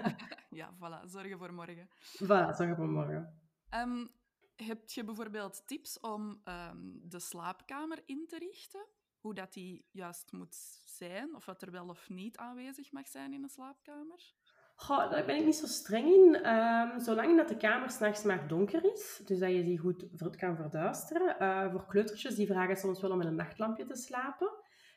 [0.60, 1.06] ja, voilà.
[1.06, 1.90] Zorgen voor morgen.
[2.24, 3.40] Voilà, zorgen voor morgen.
[3.74, 4.10] Um,
[4.56, 6.42] heb je bijvoorbeeld tips om
[7.04, 8.88] de slaapkamer in te richten?
[9.20, 11.36] Hoe dat die juist moet zijn?
[11.36, 14.34] Of wat er wel of niet aanwezig mag zijn in een slaapkamer?
[14.76, 16.54] Goh, daar ben ik niet zo streng in.
[16.54, 20.56] Um, zolang dat de kamer s'nachts maar donker is, dus dat je die goed kan
[20.56, 21.36] verduisteren.
[21.40, 24.52] Uh, voor kleutertjes, die vragen soms wel om met een nachtlampje te slapen.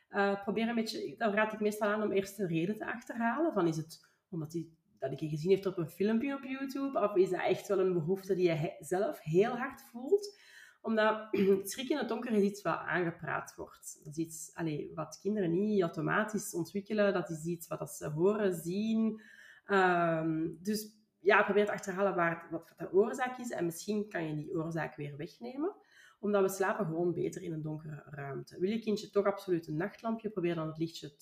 [0.09, 3.53] Uh, probeer een beetje, dan raad ik meestal aan om eerst een reden te achterhalen.
[3.53, 4.67] Van is het omdat hij
[5.09, 6.99] dat je gezien heeft op een filmpje op YouTube?
[6.99, 10.39] Of is dat echt wel een behoefte die je zelf heel hard voelt?
[10.81, 11.27] Omdat
[11.71, 13.99] schrik in het donker is iets wat aangepraat wordt.
[14.03, 17.13] Dat is iets allez, wat kinderen niet automatisch ontwikkelen.
[17.13, 19.21] Dat is iets wat ze horen, zien,
[19.67, 23.51] Um, dus ja, probeer te achterhalen waar, wat de oorzaak is.
[23.51, 25.75] En misschien kan je die oorzaak weer wegnemen.
[26.19, 28.59] Omdat we slapen gewoon beter in een donkere ruimte.
[28.59, 31.15] Wil je kindje toch absoluut een nachtlampje, probeer dan het lichtje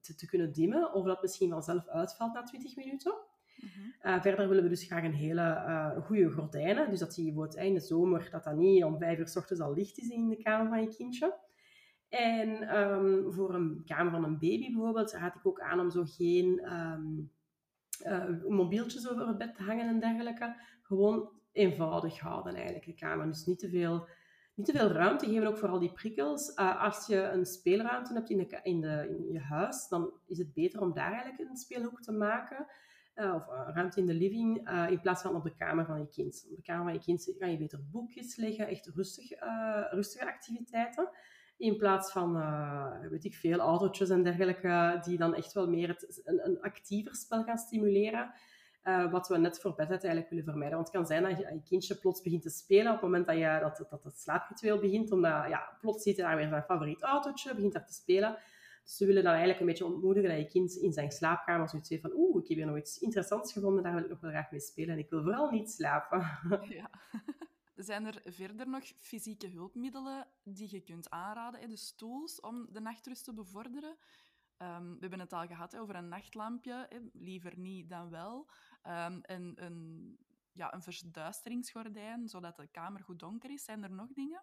[0.00, 0.92] te, te, kunnen dimmen.
[0.92, 3.14] Of dat misschien vanzelf uitvalt na 20 minuten.
[4.02, 6.90] uh, verder willen we dus graag een hele uh, goede gordijnen.
[6.90, 9.62] Dus dat die wordt in de zomer, dat dat niet om vijf uur s ochtends
[9.62, 11.34] al licht is in de kamer van je kindje.
[12.12, 16.04] En ehm, voor een kamer van een baby bijvoorbeeld raad ik ook aan om zo
[16.06, 17.30] geen um,
[18.48, 20.56] mobieltjes over het bed te hangen en dergelijke.
[20.82, 23.26] Gewoon eenvoudig houden eigenlijk de kamer.
[23.26, 24.08] Dus niet te veel,
[24.54, 26.52] niet te veel ruimte geven ook voor al die prikkels.
[26.56, 30.38] Uh, als je een speelruimte hebt in, de, in, de, in je huis, dan is
[30.38, 32.66] het beter om daar eigenlijk een speelhoek te maken.
[33.14, 36.46] Uh, of ruimte in de living, in plaats van op de kamer van je kind.
[36.50, 39.30] Op de kamer van je kind kan je beter boekjes leggen, echt rustig,
[39.90, 41.08] rustige activiteiten.
[41.56, 42.32] In plaats van,
[43.10, 47.14] weet ik veel, autootjes en dergelijke, die dan echt wel meer het, een, een actiever
[47.14, 48.32] spel gaan stimuleren.
[48.84, 50.76] Uh, wat we net voor bedtijd eigenlijk willen vermijden.
[50.76, 53.26] Want het kan zijn dat je, je kindje plots begint te spelen op het moment
[53.26, 55.12] dat, je, dat, dat het slaapritueel begint.
[55.12, 58.38] Omdat ja, plots ziet hij daar weer zijn favoriet autootje, begint daar te spelen.
[58.84, 61.88] Dus we willen dan eigenlijk een beetje ontmoedigen dat je kind in zijn slaapkamer zoiets
[61.88, 64.30] heeft van oeh, ik heb hier nog iets interessants gevonden, daar wil ik nog wel
[64.30, 66.26] graag mee spelen en ik wil vooral niet slapen.
[66.68, 66.90] Ja.
[67.74, 73.24] Zijn er verder nog fysieke hulpmiddelen die je kunt aanraden, dus tools om de nachtrust
[73.24, 73.96] te bevorderen?
[74.58, 78.50] Um, we hebben het al gehad over een nachtlampje, liever niet dan wel.
[78.86, 80.18] Um, en een,
[80.52, 83.64] ja, een verduisteringsgordijn, zodat de kamer goed donker is.
[83.64, 84.42] Zijn er nog dingen?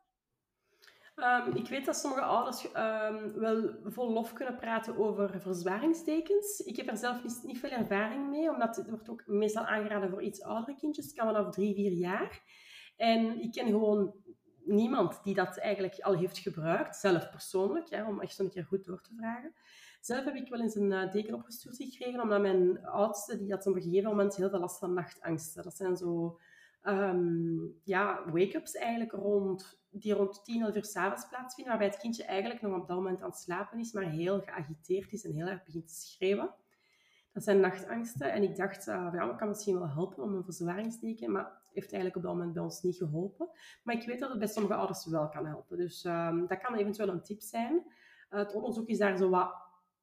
[1.16, 6.60] Um, ik weet dat sommige ouders um, wel vol lof kunnen praten over verzwaringstekens.
[6.60, 10.10] Ik heb er zelf niet, niet, veel ervaring mee, omdat het wordt ook meestal aangeraden
[10.10, 11.06] voor iets oudere kindjes.
[11.06, 12.42] Het kan vanaf drie, vier jaar.
[12.96, 14.14] En ik ken gewoon
[14.66, 18.86] niemand die dat eigenlijk al heeft gebruikt, zelf persoonlijk, ja, om echt zo'n keer goed
[18.86, 19.54] door te vragen.
[20.00, 23.68] Zelf heb ik wel eens een uh, teken opgestuurd gekregen, omdat mijn oudste, die had
[23.68, 25.64] op een gegeven moment heel veel last van nachtangsten.
[25.64, 26.40] Dat zijn zo
[26.84, 32.24] um, ja, wake-ups eigenlijk rond, die rond tien, elf uur s'avonds plaatsvinden, waarbij het kindje
[32.24, 35.48] eigenlijk nog op dat moment aan het slapen is, maar heel geagiteerd is en heel
[35.48, 36.54] erg begint te schreeuwen.
[37.34, 38.32] Dat zijn nachtangsten.
[38.32, 41.92] En ik dacht, uh, ja, dat kan misschien wel helpen om een verzwaringsteken, maar heeft
[41.92, 43.50] eigenlijk op dat moment bij ons niet geholpen.
[43.84, 45.78] Maar ik weet dat het bij sommige ouders wel kan helpen.
[45.78, 47.74] Dus um, dat kan eventueel een tip zijn.
[47.74, 49.56] Uh, het onderzoek is daar zo wat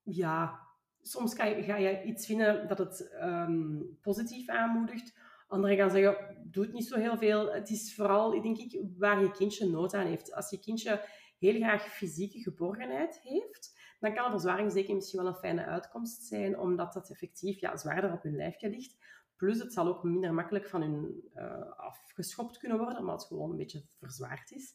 [0.06, 0.60] ja,
[1.00, 5.18] soms ga je, ga je iets vinden dat het um, positief aanmoedigt.
[5.48, 7.52] Anderen gaan zeggen, doe het niet zo heel veel.
[7.52, 10.34] Het is vooral, denk ik, waar je kindje nood aan heeft.
[10.34, 11.04] Als je kindje
[11.38, 16.58] heel graag fysieke geborgenheid heeft, dan kan een verzwaringsdeken misschien wel een fijne uitkomst zijn,
[16.58, 18.96] omdat dat effectief ja, zwaarder op hun lijfje ligt.
[19.36, 23.50] Plus, het zal ook minder makkelijk van hun uh, afgeschopt kunnen worden, omdat het gewoon
[23.50, 24.74] een beetje verzwaard is.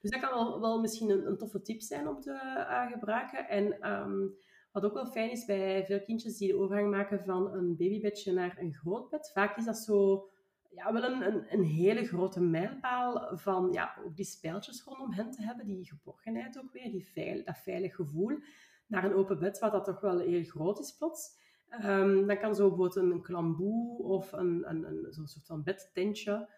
[0.00, 3.48] Dus dat kan wel, wel misschien een, een toffe tip zijn om te uh, gebruiken.
[3.48, 4.36] En um,
[4.72, 8.32] wat ook wel fijn is bij veel kindjes die de overgang maken van een babybedje
[8.32, 9.30] naar een groot bed.
[9.34, 10.28] Vaak is dat zo
[10.70, 15.30] ja, wel een, een, een hele grote mijlpaal van ja, ook die spijltjes rondom hen
[15.30, 15.66] te hebben.
[15.66, 18.38] Die geborgenheid ook weer, die dat veilig gevoel.
[18.86, 21.40] Naar een open bed, wat dat toch wel heel groot is plots.
[21.84, 26.48] Um, dan kan zo bijvoorbeeld een klamboe of een, een, een, zo'n soort van bedtentje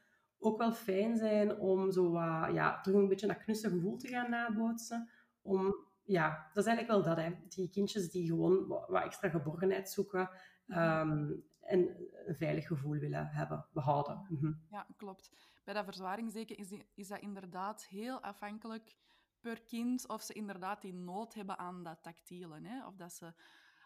[0.45, 2.13] ook wel fijn zijn om zo
[2.53, 5.09] ja, terug een beetje dat knusse gevoel te gaan nabootsen.
[5.43, 7.25] Om ja, dat is eigenlijk wel dat.
[7.25, 7.35] Hè.
[7.49, 10.31] Die kindjes die gewoon wat, extra geborgenheid zoeken
[10.67, 14.27] um, en een veilig gevoel willen hebben, behouden.
[14.29, 15.33] Mm Ja, klopt.
[15.65, 18.97] Bij dat verzwaringsdeken is, die, is dat inderdaad heel afhankelijk
[19.41, 22.61] per kind of ze inderdaad die nood hebben aan dat tactiele.
[22.63, 22.87] Hè?
[22.87, 23.35] Of dat ze,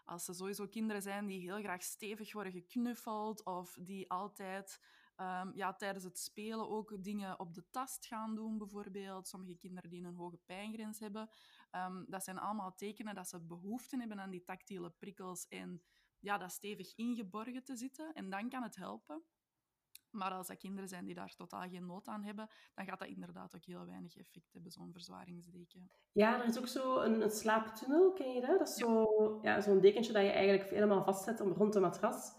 [0.05, 4.79] als ze sowieso kinderen zijn die heel graag stevig worden geknuffeld of die altijd
[5.21, 9.27] Um, ja, tijdens het spelen ook dingen op de tast gaan doen, bijvoorbeeld.
[9.27, 11.29] Sommige kinderen die een hoge pijngrens hebben.
[11.71, 15.81] Um, dat zijn allemaal tekenen dat ze behoefte hebben aan die tactiele prikkels en
[16.19, 18.13] ja, dat stevig ingeborgen te zitten.
[18.13, 19.23] En dan kan het helpen.
[20.09, 23.07] Maar als dat kinderen zijn die daar totaal geen nood aan hebben, dan gaat dat
[23.07, 25.91] inderdaad ook heel weinig effect hebben, zo'n verzwaringsdeken.
[26.11, 28.59] Ja, er is ook zo een, een slaaptunnel, ken je dat?
[28.59, 32.33] Dat is zo, ja, zo'n dekentje dat je eigenlijk helemaal vastzet rond de matras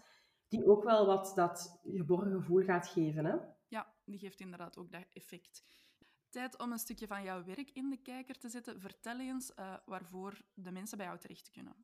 [0.47, 3.25] die ook wel wat dat geborgen gevoel gaat geven.
[3.25, 3.35] Hè?
[3.67, 5.63] Ja, die geeft inderdaad ook dat effect.
[6.31, 8.79] Tijd om een stukje van jouw werk in de kijker te zetten.
[8.79, 11.75] Vertel eens uh, waarvoor de mensen bij jou terecht kunnen.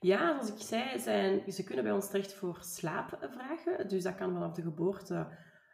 [0.00, 3.88] Ja, zoals ik zei, zijn, ze kunnen bij ons terecht voor slaapvragen.
[3.88, 5.28] Dus dat kan vanaf de geboorte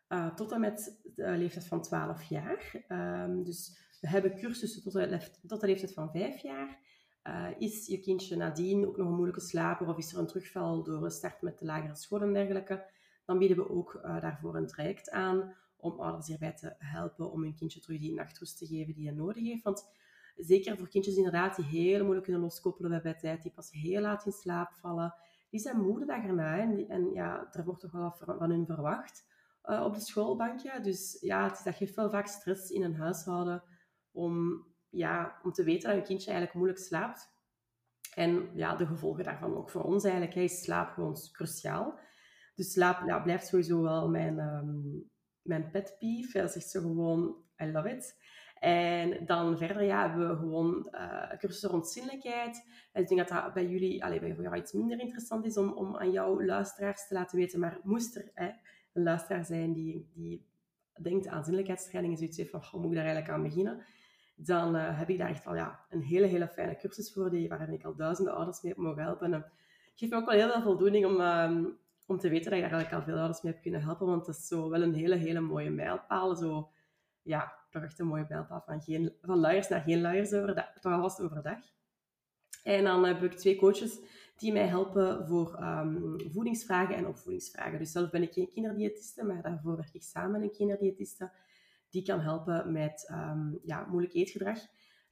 [0.08, 2.84] uh, tot en met de leeftijd van 12 jaar.
[2.88, 6.78] Um, dus we hebben cursussen tot de, tot leeftijd van 5 jaar.
[7.24, 10.82] Uh, is je kindje nadien ook nog een moeilijke slaper of is er een terugval
[10.82, 12.84] door een start met de lagere school en dergelijke,
[13.24, 17.54] dan bieden we ook daarvoor een traject aan om ouders hierbij te helpen om hun
[17.54, 19.62] kindje terug die nachtrust te geven die hij nodig heeft.
[19.62, 19.88] Want
[20.36, 24.26] zeker voor kindjes inderdaad die heel moeilijk kunnen loskoppelen bij bedtijd, die pas heel laat
[24.26, 25.14] in slaap vallen,
[25.50, 29.26] die zijn moe de dag en, en ja, er wordt toch wel van hun verwacht
[29.64, 30.80] uh, op de schoolbankje.
[30.80, 33.62] Dus ja, het, dat geeft wel vaak stress in een huishouden
[34.10, 37.30] om ja, om te weten dat je kindje eigenlijk moeilijk slaapt.
[38.14, 40.34] En ja, de gevolgen daarvan ook voor ons eigenlijk.
[40.34, 41.98] Is slaap gewoon cruciaal.
[42.54, 45.11] Dus slaap ja, blijft sowieso wel mijn, um,
[45.42, 46.48] mijn pet peeve.
[46.48, 48.20] Zegt zo gewoon, I love it.
[48.62, 52.66] En dan verder ja, hebben we gewoon uh, cursussen rond zinnelijkheid.
[52.92, 55.96] ik denk dat dat bij jullie, allez, bij jou iets minder interessant is om, om
[55.96, 57.60] aan jouw luisteraars te laten weten.
[57.60, 58.50] Maar moest er hè,
[58.92, 60.46] een luisteraar zijn die, die
[61.00, 63.84] denkt aan zinnelijkheidstraining en zoiets heeft van, hoe moet ik daar eigenlijk aan beginnen?
[64.36, 67.48] Dan uh, heb ik daar echt al ja, een hele, hele fijne cursus voor, die,
[67.48, 69.26] waar ik al duizenden ouders mee heb mogen helpen.
[69.26, 69.50] En het
[69.94, 71.66] geeft me ook wel heel veel voldoening om, uh,
[72.06, 74.06] om te weten dat ik daar eigenlijk al veel ouders mee heb kunnen helpen.
[74.06, 76.36] Want het is zo wel een hele, hele mooie mijlpaal.
[76.36, 76.70] Zo,
[77.22, 80.92] ja, toch echt een mooie mijlpaal van, geen, van luiers naar geen luiers overdag, toch
[80.92, 81.58] alvast overdag.
[82.62, 83.98] En dan heb ik twee coaches
[84.36, 87.78] die mij helpen voor um, voedingsvragen en opvoedingsvragen.
[87.78, 91.30] Dus zelf ben ik geen kinderdiëtiste, maar daarvoor werk ik samen met een kinderdiëtiste
[91.90, 94.58] die kan helpen met um, ja, moeilijk eetgedrag.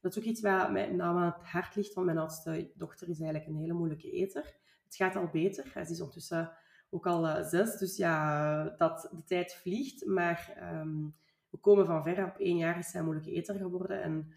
[0.01, 3.09] Dat is ook iets wat mij nou aan het hart ligt, want mijn oudste dochter
[3.09, 4.55] is eigenlijk een hele moeilijke eter.
[4.83, 5.71] Het gaat al beter.
[5.73, 6.51] Ze is ondertussen
[6.91, 10.05] ook al uh, zes, dus ja, dat, de tijd vliegt.
[10.05, 11.15] Maar um,
[11.49, 12.25] we komen van ver.
[12.25, 14.01] Op één jaar is zij moeilijke eter geworden.
[14.01, 14.33] En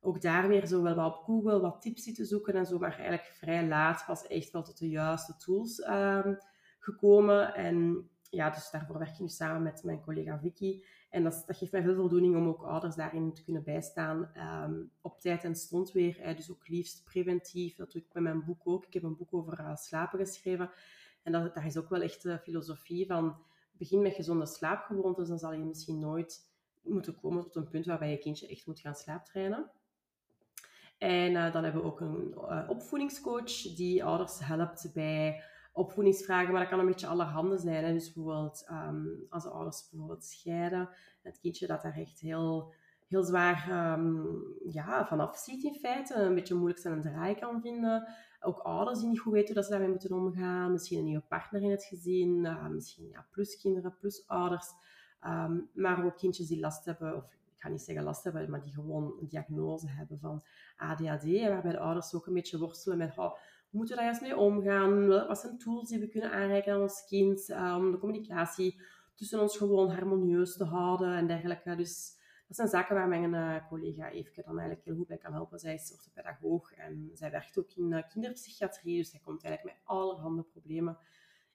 [0.00, 2.78] ook daar weer zo wel wat op Google wat tips te zoeken en zo.
[2.78, 6.38] Maar eigenlijk vrij laat pas echt wel tot de juiste tools um,
[6.78, 7.54] gekomen.
[7.54, 10.82] En ja, dus daarvoor werk ik nu samen met mijn collega Vicky.
[11.10, 14.30] En dat, geeft mij veel voldoening om ook ouders daarin te kunnen bijstaan.
[14.64, 16.36] Um, op tijd en stond weer.
[16.36, 17.76] Dus ook liefst preventief.
[17.76, 18.86] Dat doe ik met mijn boek ook.
[18.86, 20.70] Ik heb een boek over uh, slapen geschreven.
[21.22, 23.48] En dat, daar is ook wel echt de filosofie van...
[23.72, 26.50] Begin met gezonde slaapgewoontes, dan zal je misschien nooit
[26.82, 29.70] moeten komen tot een punt waarbij je kindje echt moet gaan slaaptrainen.
[30.98, 36.60] En uh, dan hebben we ook een uh, opvoedingscoach die ouders helpt bij opvoedingsvragen, maar
[36.60, 37.84] dat kan een beetje allerhande zijn.
[37.84, 37.92] Hè.
[37.92, 40.88] Dus bijvoorbeeld um, als de ouders bijvoorbeeld scheiden,
[41.22, 42.72] het kindje dat daar echt heel,
[43.06, 48.08] heel zwaar um, ja, vanaf ziet in feite, een beetje moeilijk zijn draai kan vinden.
[48.40, 50.72] Ook ouders die niet goed weten hoe dat ze daarmee moeten omgaan.
[50.72, 54.66] Misschien een nieuwe partner in het gezin, uh, misschien ja, plus kinderen, plus ouders.
[55.26, 58.62] Um, maar ook kindjes die last hebben, of ik ga niet zeggen last hebben, maar
[58.62, 60.42] die gewoon een diagnose hebben van
[60.76, 61.48] ADHD.
[61.48, 64.36] Waarbij de ouders ook een beetje worstelen met oh, hoe moeten we daar eens mee
[64.36, 65.08] omgaan?
[65.08, 68.80] Wat zijn tools die we kunnen aanreiken aan ons kind uh, om de communicatie
[69.14, 71.76] tussen ons gewoon harmonieus te houden en dergelijke.
[71.76, 72.18] Dus
[72.50, 75.58] dat zijn zaken waar mijn uh, collega Eefke dan eigenlijk heel goed bij kan helpen.
[75.58, 79.86] Zij is orthopedagoog en zij werkt ook in uh, kinderpsychiatrie, dus zij komt eigenlijk met
[79.86, 80.98] allerhande problemen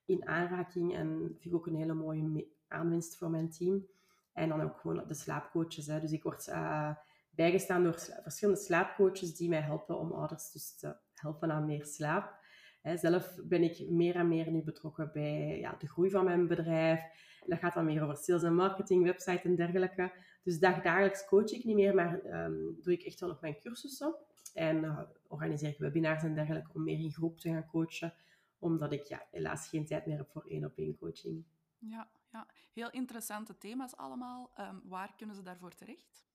[0.05, 3.87] in aanraking en vind ik ook een hele mooie aanwinst voor mijn team.
[4.33, 5.87] En dan ook gewoon de slaapcoaches.
[5.87, 5.99] Hè.
[5.99, 6.95] Dus ik word uh,
[7.29, 12.39] bijgestaan door verschillende slaapcoaches die mij helpen om ouders dus te helpen aan meer slaap.
[12.81, 16.47] Hè, zelf ben ik meer en meer nu betrokken bij ja, de groei van mijn
[16.47, 17.01] bedrijf.
[17.45, 20.11] dat gaat dan meer over sales en marketing, website en dergelijke.
[20.45, 24.15] Dus dagelijks coach ik niet meer, maar um, doe ik echt wel nog mijn cursussen.
[24.53, 28.13] En uh, organiseer ik webinars en dergelijke om meer in groep te gaan coachen.
[28.59, 31.43] Omdat ik ja, helaas geen tijd meer heb voor één op één coaching.
[31.77, 34.51] Ja, ja, heel interessante thema's allemaal.
[34.59, 36.25] Um, waar kunnen ze daarvoor terecht?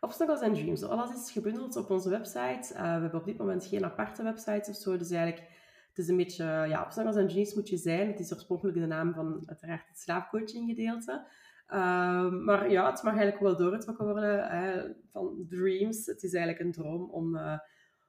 [0.00, 0.82] Obstacles and Dreams.
[0.82, 2.74] Alles is gebundeld op onze website.
[2.74, 4.96] Uh, we hebben op dit moment geen aparte website of zo.
[4.96, 5.48] Dus eigenlijk,
[5.88, 6.44] het is een beetje...
[6.44, 8.06] Ja, Obstacles and Dreams moet je zijn.
[8.06, 11.26] Het is oorspronkelijk de naam van uiteraard het slaapcoaching gedeelte.
[11.68, 16.06] Uh, maar ja, het mag eigenlijk wel doorgetrokken worden hè, van dreams.
[16.06, 17.58] Het is eigenlijk een droom om, uh,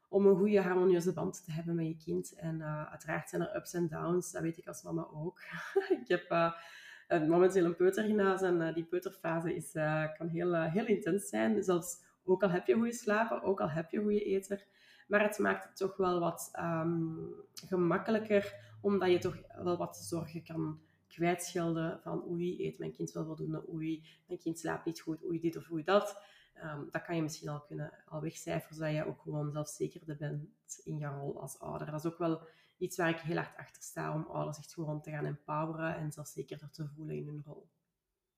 [0.10, 2.34] om een goede harmonieuze band te hebben met je kind.
[2.36, 5.40] En uh, uiteraard zijn er ups en downs, dat weet ik als mama ook.
[6.02, 9.72] ik heb uh, momenteel een peuter en uh, die peuterfase is,
[10.18, 11.64] kan heel, heel intens zijn.
[11.64, 14.66] Zelfs ook al heb je goede slapen, ook al heb je goede eter.
[15.08, 20.44] Maar het maakt het toch wel wat um, gemakkelijker, omdat je toch wel wat zorgen
[20.44, 20.80] kan
[21.18, 25.40] kwijtschelden van oei, eet mijn kind wel voldoende, oei, mijn kind slaapt niet goed, oei
[25.40, 26.22] dit of oei dat.
[26.64, 30.80] Um, dat kan je misschien al kunnen al wegcijferen, zodat je ook gewoon zelfzekerder bent
[30.84, 31.92] in je rol als ouder.
[31.92, 35.02] Dat is ook wel iets waar ik heel hard achter sta om ouders echt gewoon
[35.02, 37.70] te gaan empoweren en zelfzekerder te voelen in hun rol.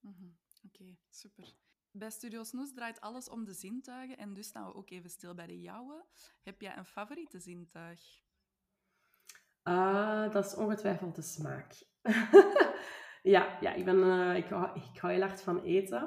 [0.00, 0.36] Mm -hmm.
[0.64, 1.54] Oké, okay, super.
[1.90, 5.34] Bij Studio Snoes draait alles om de zintuigen en dus staan we ook even stil
[5.34, 6.04] bij de jouwe.
[6.42, 8.22] Heb jij een favoriete zintuig?
[9.64, 11.88] Uh, dat is ongetwijfeld de smaak.
[13.34, 16.02] ja, ja, ik, ben, uh, ik, hou, ik hou heel hard van eten.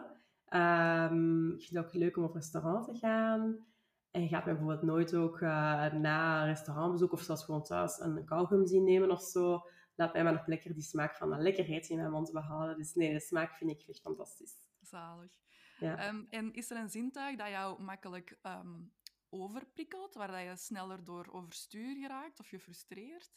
[0.49, 3.65] Um, ik vind het ook leuk om op restaurant te gaan.
[4.11, 8.25] En je gaat bijvoorbeeld nooit ook uh, na een restaurantbezoek of zelfs gewoon thuis een
[8.25, 9.61] kauwgum zien nemen of zo.
[9.95, 12.77] Laat mij maar nog lekker die smaak van dat lekkerheid in mijn mond behouden.
[12.77, 14.55] Dus nee, de smaak vind ik echt fantastisch.
[14.81, 15.31] Zalig.
[15.79, 16.07] Ja.
[16.07, 18.93] Um, en is er een zintuig dat jou makkelijk um,
[19.29, 23.31] overprikkelt, waar dat je sneller door overstuur geraakt of je frustreert?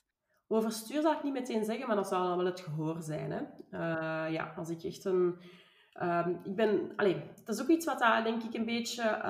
[0.49, 3.31] Overstuur zou ik niet meteen zeggen, maar dat dan wel het gehoor zijn.
[3.31, 3.41] Hè?
[3.71, 5.39] Uh, ja, als ik echt een...
[6.03, 6.93] Um, ik ben...
[6.97, 9.23] Allee, dat is ook iets wat daar denk ik een beetje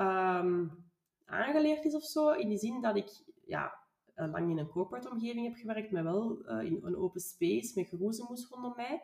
[1.25, 2.29] aangeleerd is of zo.
[2.29, 3.09] In die zin dat ik
[3.45, 3.73] ja,
[4.13, 7.71] eh, lang in een corporate omgeving heb gewerkt, maar wel uh, in een open space
[7.75, 9.01] met geroezemoes rondom mij.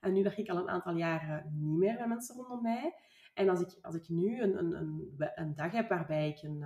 [0.00, 2.94] En nu werk ik al een aantal jaren niet meer met mensen rondom mij.
[3.34, 6.64] En als ik, als ik nu een, een, een, een dag heb waarbij ik een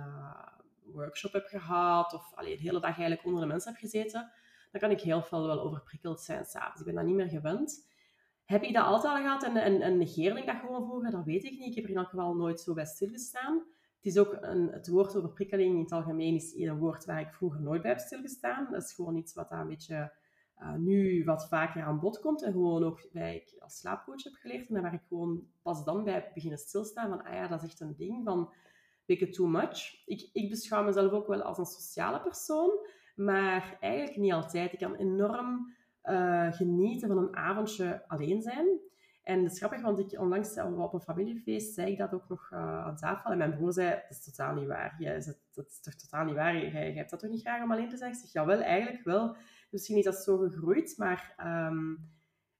[0.83, 4.31] workshop heb gehad, of allee, de hele dag eigenlijk onder de mensen heb gezeten,
[4.71, 6.79] dan kan ik heel veel wel overprikkeld zijn s'avonds.
[6.79, 7.89] Ik ben dat niet meer gewend.
[8.45, 11.11] Heb ik dat altijd al gehad en, en, en negeerde ik dat gewoon vroeger?
[11.11, 11.67] Dat weet ik niet.
[11.67, 13.57] Ik heb er in elk geval nooit zo bij stilgestaan.
[13.95, 17.33] Het is ook een, het woord overprikkeling in het algemeen is een woord waar ik
[17.33, 18.67] vroeger nooit bij heb stilgestaan.
[18.71, 20.13] Dat is gewoon iets wat daar een beetje
[20.57, 22.43] uh, nu wat vaker aan bod komt.
[22.43, 24.69] En gewoon ook bij ik als slaapcoach heb geleerd.
[24.69, 27.79] En waar ik gewoon pas dan bij beginnen stilstaan van, ah ja, dat is echt
[27.79, 28.53] een ding van,
[29.05, 30.03] weet too much.
[30.05, 32.71] Ik, ik beschouw mezelf ook wel als een sociale persoon.
[33.15, 34.73] Maar eigenlijk niet altijd.
[34.73, 38.79] Ik kan enorm uh, genieten van een avondje alleen zijn.
[39.23, 42.49] En dat is grappig, want ik onlangs op een familiefeest zei ik dat ook nog
[42.53, 43.31] uh, aan tafel.
[43.31, 44.95] En mijn broer zei, dat is totaal niet waar.
[45.53, 46.57] Dat, is toch totaal niet waar?
[46.57, 48.11] Jij, hebt dat toch niet graag om alleen te zijn?
[48.11, 49.35] Ik zeg, jawel, eigenlijk wel.
[49.69, 51.35] Misschien is dat zo gegroeid, maar...
[51.69, 52.09] Um,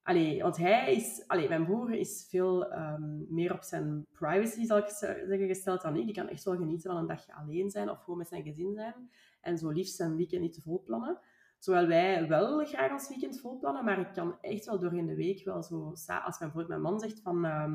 [0.03, 1.23] allee, want hij is...
[1.27, 5.95] Allee, mijn broer is veel um, meer op zijn privacy, zal ik zeggen, gesteld dan
[5.95, 6.05] ik.
[6.05, 8.73] Die kan echt wel genieten van een dagje alleen zijn of gewoon met zijn gezin
[8.73, 9.09] zijn.
[9.41, 11.19] En zo liefst zijn weekend niet te vol plannen.
[11.59, 15.15] Terwijl wij wel graag ons weekend vol plannen, maar ik kan echt wel doorheen de
[15.15, 15.85] week wel zo...
[15.89, 17.45] Als mijn, bijvoorbeeld mijn man zegt van...
[17.45, 17.73] Uh,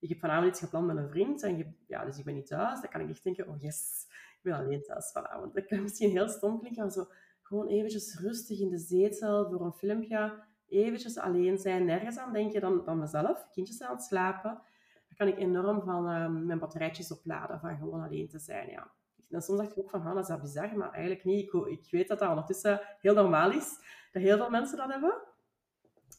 [0.00, 2.46] ik heb vanavond iets gepland met een vriend, en je, ja, dus ik ben niet
[2.46, 2.80] thuis.
[2.80, 4.06] Dan kan ik echt denken, oh yes,
[4.36, 5.54] ik ben alleen thuis vanavond.
[5.54, 7.06] Dat kan misschien heel stom klinken, maar zo
[7.42, 12.60] gewoon eventjes rustig in de zetel voor een filmpje, eventjes alleen zijn, nergens aan denken
[12.60, 13.48] dan, dan mezelf.
[13.52, 14.60] Kindjes aan het slapen.
[15.08, 18.92] Dan kan ik enorm van uh, mijn batterijtjes opladen, van gewoon alleen te zijn, ja.
[19.30, 21.44] En soms dacht ik ook van, dat is dat bizar, maar eigenlijk niet.
[21.44, 23.78] Ik, ik, weet dat dat ondertussen heel normaal is,
[24.12, 25.14] dat heel veel mensen dat hebben.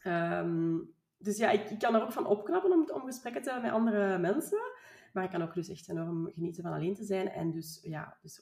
[0.03, 3.71] Um, dus ja, ik, ik, kan er ook van opknappen om, om gesprekken te hebben
[3.71, 4.59] met andere mensen.
[5.13, 7.29] Maar ik kan ook dus echt enorm genieten van alleen te zijn.
[7.29, 8.41] En dus, ja, dus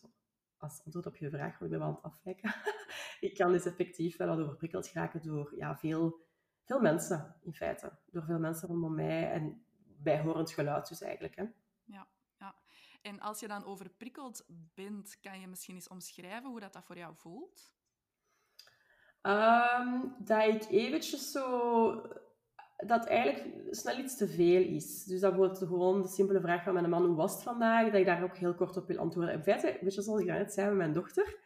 [0.57, 2.55] als antwoord op je vraag, want ik ben wel aan het afwijken.
[3.30, 6.22] ik kan dus effectief wel overprikkeld geraken door ja, veel,
[6.63, 7.91] veel mensen, in feite.
[8.05, 9.65] Door veel mensen rondom mij en
[9.97, 11.36] bijhorend geluid dus eigenlijk.
[11.36, 11.45] Hè.
[11.84, 12.07] Ja.
[13.08, 14.45] En als je dan overprikkeld
[14.76, 17.76] bent, kan je misschien eens omschrijven hoe dat, dat voor jou voelt?
[19.22, 22.01] Um, dat ik eventjes zo...
[22.78, 25.03] Dat eigenlijk snel iets te veel is.
[25.03, 27.86] Dus dat wordt gewoon de simpele vraag van mijn man, hoe was het vandaag?
[27.86, 29.34] Dat ik daar ook heel kort op wil antwoorden.
[29.34, 31.38] In feite, weet je, zoals ik net zei met mijn dochter.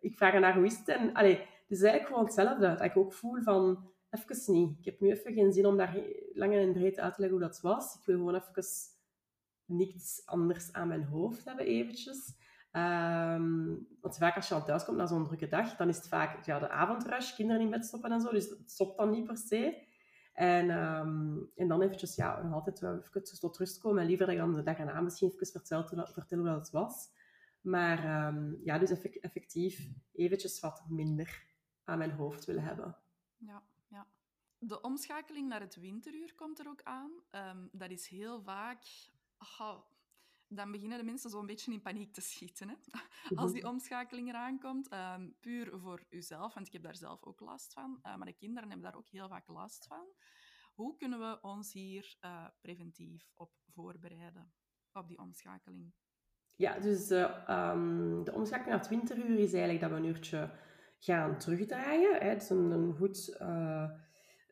[0.00, 0.88] Ik vraag haar, hoe is het?
[0.88, 2.60] En, het is eigenlijk gewoon hetzelfde.
[2.60, 4.78] Dat ik ook voel van, even niet.
[4.78, 5.98] Ik heb nu even geen zin om daar
[6.32, 7.94] lang en breed uit te leggen hoe dat was.
[7.94, 8.52] Ik wil gewoon even
[9.66, 12.42] niets anders aan mijn hoofd hebben eventjes.
[12.72, 16.08] Um, want vaak als je al thuis komt na zo'n drukke dag, dan is het
[16.08, 18.30] vaak ja, de avondrush, kinderen in bed stoppen en zo.
[18.30, 19.86] Dus het stopt dan niet per se.
[20.32, 24.02] En, um, en dan eventjes, ja, nog altijd even tot rust komen.
[24.02, 27.12] En liever dat ik dan de dag erna misschien even vertel, vertellen hoe het was.
[27.60, 28.90] Maar um, ja, dus
[29.20, 31.46] effectief eventjes wat minder
[31.84, 32.96] aan mijn hoofd willen hebben.
[33.36, 34.06] Ja, ja.
[34.58, 37.10] De omschakeling naar het winteruur komt er ook aan.
[37.72, 38.82] dat is heel vaak
[40.48, 42.68] dan beginnen de mensen zo'n beetje in paniek te schieten.
[42.68, 42.74] Hè?
[43.34, 47.40] Als die omschakeling eraan komt, um, puur voor uzelf, want ik heb daar zelf ook
[47.40, 50.06] last van, uh, maar de kinderen hebben daar ook heel vaak last van.
[50.74, 54.52] Hoe kunnen we ons hier uh, preventief op voorbereiden,
[54.92, 55.92] op die omschakeling?
[56.56, 60.58] Ja, dus uh, um, de omschakeling naar het winteruur is eigenlijk dat we een uurtje
[60.98, 62.18] gaan terugdraaien.
[62.18, 62.28] Hè.
[62.28, 63.36] Het is een, een goed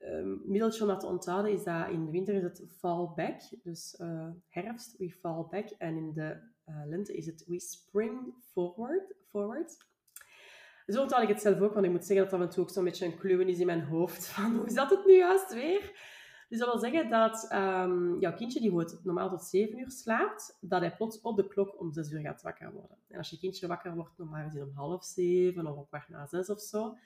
[0.04, 3.40] um, middeltje om dat te onthouden is dat in de winter is het fall back.
[3.62, 5.68] Dus uh, herfst, we fall back.
[5.78, 6.36] En in de
[6.68, 9.14] uh, lente is het we spring forward.
[9.30, 9.76] forward.
[10.86, 12.70] Zo onthoud ik het zelf ook, want ik moet zeggen dat af en toe ook
[12.70, 14.26] zo'n beetje een kluwen is in mijn hoofd.
[14.26, 16.10] Van, hoe zat het nu juist weer?
[16.48, 20.58] Dus dat wil zeggen dat um, jouw kindje, die wordt normaal tot 7 uur slaapt,
[20.60, 22.96] dat hij plots op de klok om 6 uur gaat wakker worden.
[23.08, 26.26] En als je kindje wakker wordt, normaal gezien om half 7 of op kwart na
[26.26, 26.96] 6 of zo,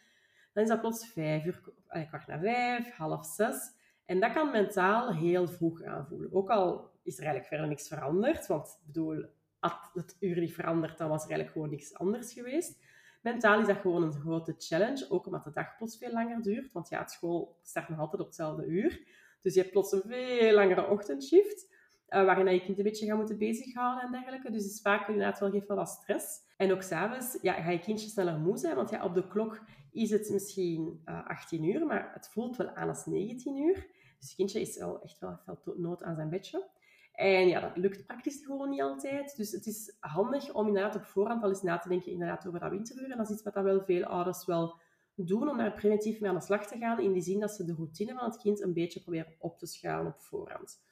[0.57, 1.61] dan is dat plots vijf uur,
[2.09, 3.72] kwart na vijf, half zes.
[4.04, 6.32] En dat kan mentaal heel vroeg aanvoelen.
[6.32, 9.24] Ook al is er eigenlijk verder niks veranderd, want ik bedoel,
[9.59, 12.78] als het uur niet veranderd, dan was er eigenlijk gewoon niks anders geweest.
[13.22, 16.72] Mentaal is dat gewoon een grote challenge, ook omdat de dag plots veel langer duurt.
[16.72, 19.00] Want ja, het school start nog altijd op hetzelfde uur.
[19.42, 21.74] Dus je hebt plots een veel langere ochtendshift,
[22.09, 24.50] uh, waarin je kind een beetje gaat moeten bezighouden en dergelijke.
[24.50, 26.44] Dus het is vaak inderdaad wel, geeft wel wat stress.
[26.57, 29.61] En ook s'avonds ja, ga je kindje sneller moe zijn, want ja, op de klok
[29.90, 33.74] is het misschien uh, eh, 18 uur, maar het voelt wel aan als 19 uur.
[34.18, 36.68] Dus het kindje is wel echt wel veel nood aan zijn bedje.
[37.12, 39.36] En ja, dat lukt praktisch gewoon niet altijd.
[39.36, 42.61] Dus het is handig om inderdaad op voorhand al eens na te denken inderdaad over
[42.61, 43.11] dat winteruur.
[43.11, 44.78] En dat is iets wat dat wel veel ouders wel
[45.14, 47.00] doen om daar preventief mee aan de slag te gaan.
[47.00, 49.66] In die zin dat ze de routine van het kind een beetje proberen op te
[49.66, 50.82] schuiven op voorhand.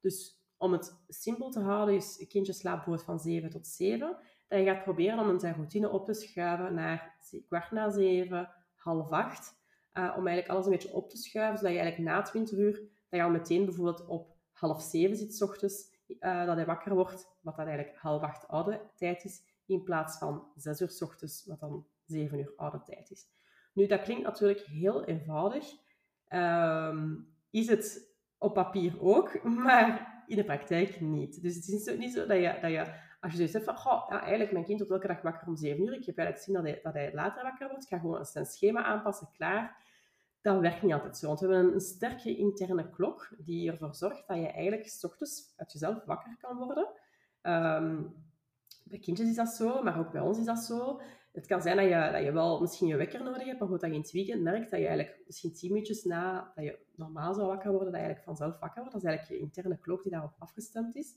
[0.00, 4.16] Dus om het simpel te houden, een kindje slaapt bijvoorbeeld van 7 tot 7
[4.48, 9.10] dat je gaat proberen om zijn routine op te schuiven naar kwart na zeven, half
[9.10, 9.62] acht.
[9.94, 12.74] Uh, om eigenlijk alles een beetje op te schuiven, zodat je eigenlijk na het winteruur,
[12.74, 16.94] dat je al meteen bijvoorbeeld op half zeven zit, s ochtends, uh, dat hij wakker
[16.94, 21.02] wordt, wat dat eigenlijk half acht oude tijd is, in plaats van zes uur s
[21.02, 23.26] ochtends, wat dan zeven uur oude tijd is.
[23.72, 25.72] Nu, dat klinkt natuurlijk heel eenvoudig.
[26.28, 31.42] Um, is het op papier ook, maar in de praktijk niet.
[31.42, 34.52] Dus het is niet zo dat je, dat je als je zoiets hebt van, eigenlijk
[34.52, 36.80] mijn kind wordt elke dag wakker om 7 uur, ik heb eigenlijk gezien dat hij,
[36.82, 39.82] dat hij later wakker wordt, ik ga gewoon een schema aanpassen, klaar.
[40.40, 44.26] Dat werkt niet altijd zo, want we hebben een, sterke interne klok die ervoor zorgt
[44.26, 46.88] dat je eigenlijk s ochtends uit jezelf wakker kan worden.
[47.42, 48.14] Um,
[48.84, 51.00] bij kindjes is dat zo, maar ook bij ons is dat zo.
[51.34, 53.80] Het kan zijn dat je, dat je wel misschien je wekker nodig hebt, maar goed,
[53.80, 57.34] dat je in het merkt dat je eigenlijk misschien tien minuutjes na dat je normaal
[57.34, 58.92] zou wakker worden, dat je eigenlijk vanzelf wakker wordt.
[58.92, 61.14] Dat is eigenlijk je interne klok die daarop afgestemd is.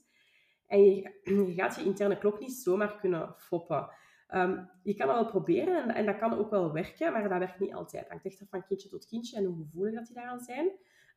[0.66, 3.88] En je, gaat je interne klok niet zomaar kunnen foppen.
[4.28, 7.38] Ehm, je kan dat wel proberen en, en, dat kan ook wel werken, maar dat
[7.38, 8.02] werkt niet altijd.
[8.02, 10.66] Het hangt echt van kindje tot kindje en hoe gevoelig dat die daaraan zijn.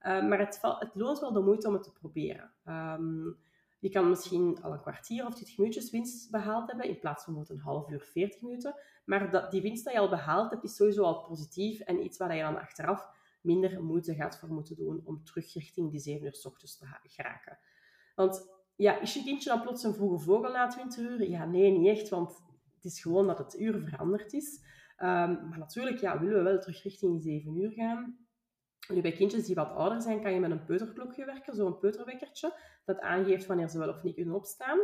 [0.07, 2.51] Um, maar het, het, loont wel de moeite om het te proberen.
[2.65, 3.37] Um,
[3.81, 7.45] je kan misschien al een kwartier of 20 minuutjes winst behaald hebben, in plaats van
[7.47, 8.75] een half uur, 40 minuten.
[9.05, 12.17] Maar dat, die winst die je al behaald hebt, is sowieso al positief en iets
[12.17, 13.07] waar je dan achteraf
[13.41, 16.85] minder moeite gaat voor moeten doen om terug richting die 7 uur s ochtends te
[17.03, 17.59] geraken.
[18.15, 21.29] Want ja, is je kindje dan plots een vroege vogel na 20 uur?
[21.29, 22.43] Ja, nee, niet echt, want
[22.75, 24.59] het is gewoon dat het uur veranderd is.
[24.97, 28.20] Um, maar natuurlijk ja, willen we wel terug richting die 7 uur gaan.
[28.91, 32.53] Nu, bij kindjes die wat ouder zijn, kan je met een peuterklokje werken, zo'n peuterwekkertje,
[32.85, 34.79] dat aangeeft wanneer ze wel of niet kunnen opstaan.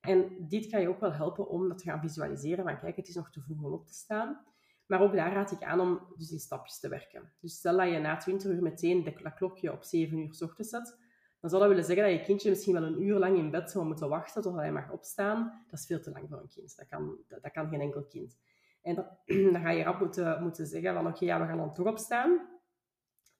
[0.00, 3.08] En dit kan je ook wel helpen om dat te gaan visualiseren, van kijk, het
[3.08, 4.40] is nog te vroeg om op te staan.
[4.86, 7.32] Maar ook daar raad ik aan om dus in stapjes te werken.
[7.40, 10.70] Dus stel dat je na 20 uur meteen dat klokje op 7 uur s ochtends
[10.70, 10.96] zet,
[11.40, 13.70] dan zou dat willen zeggen dat je kindje misschien wel een uur lang in bed
[13.70, 15.64] zou moeten wachten tot hij mag opstaan.
[15.70, 16.76] Dat is veel te lang voor een kind.
[16.76, 18.38] Dat kan, dat, kan geen enkel kind.
[18.82, 19.06] En dan,
[19.52, 22.57] dan ga je rap moeten, moeten zeggen van oké, ja, we gaan dan toch opstaan.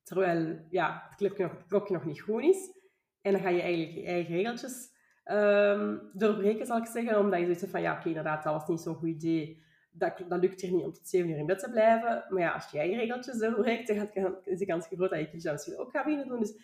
[0.09, 2.72] Terwijl ja, het klokje nog, klokje nog niet goed is.
[3.20, 4.90] En dan ga je eigenlijk je eigen regeltjes
[5.24, 7.18] um, doorbreken, zal ik zeggen.
[7.18, 9.62] Omdat je zoiets van, ja, oké, inderdaad, dat was niet zo'n goed idee.
[9.90, 12.24] Dat, dat lukt hier niet om tot zeven uur in bed te blijven.
[12.28, 15.38] Maar ja, als je je eigen regeltjes doorbreekt, dan is de kans groot dat je
[15.40, 16.40] dat misschien ook gaat beginnen doen.
[16.40, 16.54] Dus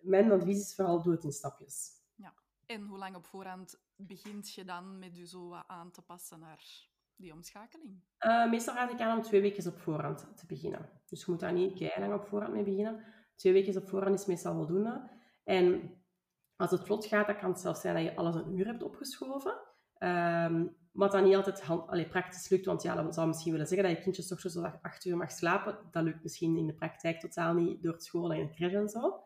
[0.00, 1.90] mijn advies is vooral, doe het in stapjes.
[2.14, 2.34] Ja.
[2.66, 6.90] En hoe lang op voorhand begint je dan met je zo aan te passen naar
[7.22, 8.02] die omschakeling?
[8.20, 10.90] Uh, meestal raad ik aan om twee weken op voorhand te beginnen.
[11.06, 13.04] Dus je moet daar niet lang op voorhand mee beginnen.
[13.36, 15.10] Twee weken op voorhand is meestal voldoende.
[15.44, 15.94] En
[16.56, 18.82] als het vlot gaat, dan kan het zelfs zijn dat je alles een uur hebt
[18.82, 19.54] opgeschoven.
[19.98, 23.88] Um, wat dan niet altijd allee, praktisch lukt, want ja, dat zou misschien willen zeggen
[23.88, 25.78] dat je kindje toch zo acht uur mag slapen.
[25.90, 29.24] Dat lukt misschien in de praktijk totaal niet door school en de crash en zo.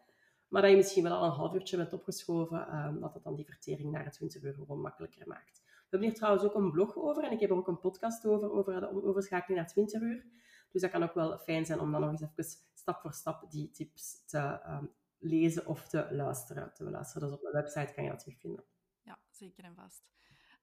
[0.49, 3.34] Maar dat je misschien wel al een half uurtje bent opgeschoven, um, dat het dan
[3.34, 5.62] die vertering naar het 20 uur gewoon makkelijker maakt.
[5.87, 8.26] We hebben hier trouwens ook een blog over en ik heb er ook een podcast
[8.26, 10.24] over, over de overschakeling naar 20 uur.
[10.70, 13.51] Dus dat kan ook wel fijn zijn om dan nog eens even stap voor stap
[13.51, 16.72] die tips te um, lezen of te luisteren.
[16.74, 17.28] Te luisteren.
[17.28, 18.64] Dus op mijn website kan je dat terugvinden.
[19.03, 20.05] Ja, zeker en vast.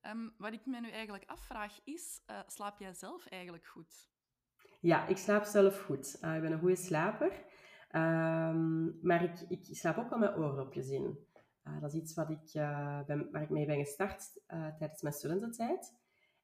[0.01, 4.09] Um, wat ik me nu eigenlijk afvraag is, uh, slaap jij zelf eigenlijk goed?
[4.79, 6.17] Ja, ik slaap zelf goed.
[6.21, 7.31] Uh, ik ben een goede slaper.
[7.91, 11.27] Um, maar ik, ik slaap ook wel met oordopjes in.
[11.67, 12.51] Uh, dat is iets wat ik,
[13.05, 16.01] ben, waar ik mee ben gestart tijdens mijn studententijd.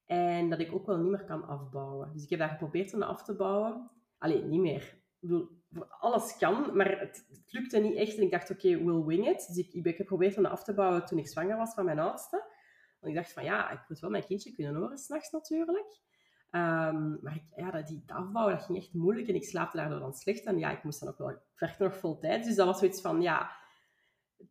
[0.10, 2.14] En dat ik ook wel niet meer kan afbouwen.
[2.14, 3.90] Dus ik heb daar geprobeerd om af te bouwen.
[4.18, 4.82] Alleen niet meer.
[5.20, 5.50] Ik bedoel,
[6.00, 8.18] alles kan, maar het, lukte niet echt.
[8.18, 9.48] En ik dacht, oké, okay, we'll wing it.
[9.48, 12.44] Dus ik, heb geprobeerd om af te bouwen toen ik zwanger was van mijn oudste.
[13.00, 16.00] Want ik dacht van, ja, ik moet wel mijn kindje kunnen horen s'nachts natuurlijk.
[16.52, 19.28] Um, maar ik, ja, dat, die afbouwen, dat ging echt moeilijk.
[19.28, 20.44] En ik slaapte daardoor dan slecht.
[20.44, 21.30] En ja, ik moest dan ook wel...
[21.30, 22.44] Ik nog vol tijd.
[22.44, 23.52] Dus dat was zoiets van, ja...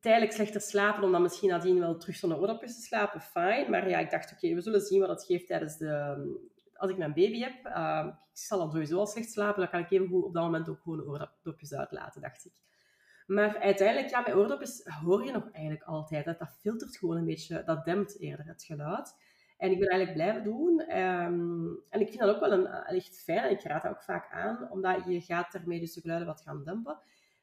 [0.01, 3.70] Tijdelijk slechter slapen, om dan misschien nadien wel terug zonder oordopjes te slapen, fijn.
[3.70, 6.16] Maar ja, ik dacht, oké, we zullen zien wat het geeft tijdens de
[6.78, 9.80] als ik mijn baby heb, uh, ik zal dan sowieso al slecht slapen, dan kan
[9.80, 12.53] ik even goed op dat moment ook gewoon oordopjes uitlaten, dacht ik.
[13.26, 16.24] Maar uiteindelijk, ja, met oordopjes hoor je nog eigenlijk altijd.
[16.24, 19.16] Dat, dat filtert gewoon een beetje, dat dempt eerder het geluid.
[19.57, 20.80] En ik ben eigenlijk blijven doen.
[20.99, 23.45] Um, en ik vind dat ook wel een, echt fijn.
[23.45, 26.41] En ik raad dat ook vaak aan, omdat je gaat daarmee dus de geluiden wat
[26.41, 26.99] gaan dempen.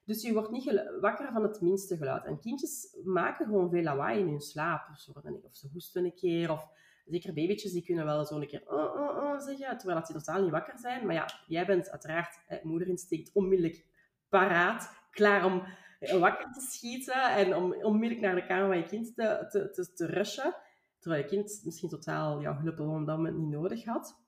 [0.05, 2.25] Dus je wordt niet wakker van het minste geluid.
[2.25, 4.89] En kindjes maken gewoon veel lawaai in hun slaap.
[4.91, 5.11] Of ze,
[5.43, 6.67] of ze hoesten een keer, of
[7.05, 10.15] zeker babytjes, die kunnen wel zo een keer oh, oh, oh zeggen, terwijl dat die
[10.15, 11.05] totaal niet wakker zijn.
[11.05, 13.85] Maar ja, jij bent uiteraard, eh, moederinstinct, onmiddellijk
[14.29, 15.63] paraat, klaar om
[15.99, 19.69] eh, wakker te schieten en om onmiddellijk naar de kamer van je kind te, te,
[19.69, 20.55] te, te rushen.
[20.99, 24.23] Terwijl je kind misschien totaal jouw hulp op dat moment niet nodig had.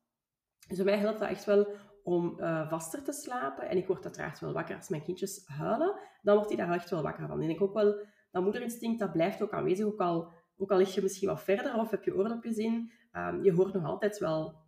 [0.68, 1.68] Dus bij mij helpt dat echt wel
[2.08, 3.70] om uh, vaster te slapen.
[3.70, 6.00] En ik word uiteraard wel wakker als mijn kindjes huilen.
[6.22, 7.42] Dan wordt hij daar echt wel wakker van.
[7.42, 9.86] En ik ook wel, dat moederinstinct, dat blijft ook aanwezig.
[9.86, 13.44] Ook al ook al lig je misschien wat verder of heb je oordopjes in, um,
[13.44, 14.66] je hoort nog altijd wel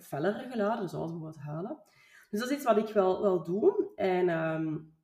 [0.00, 1.82] fellere geluiden, zoals bijvoorbeeld huilen.
[2.30, 3.92] Dus dat is iets wat ik wel, wel doe.
[3.94, 4.94] En um,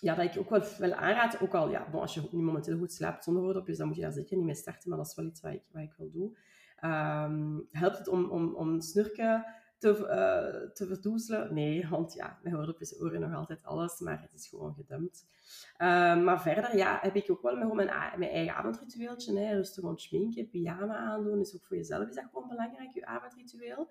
[0.00, 2.92] ja, dat ik ook wel, wel aanraad, ook al, ja, als je nu momenteel goed
[2.92, 5.26] slaapt zonder oordopjes, dan moet je daar zeker niet mee starten, maar dat is wel
[5.26, 6.36] iets wat ik, wat ik wil doen.
[6.76, 9.44] Ehm, helpt het om, om, om snurken
[9.78, 11.54] te, uh, te verdoezelen?
[11.54, 15.26] Nee, want ja, mijn oordopjes horen nog altijd alles, maar het is gewoon gedumpt.
[15.76, 19.38] Ehm, maar verder ja, heb ik ook wel mijn, eigen avondritueeltje.
[19.38, 19.54] Hè.
[19.54, 21.38] Rustig ontschminken, pyjama aandoen.
[21.38, 23.88] Dus ook voor jezelf is dat gewoon belangrijk, je avondritueel.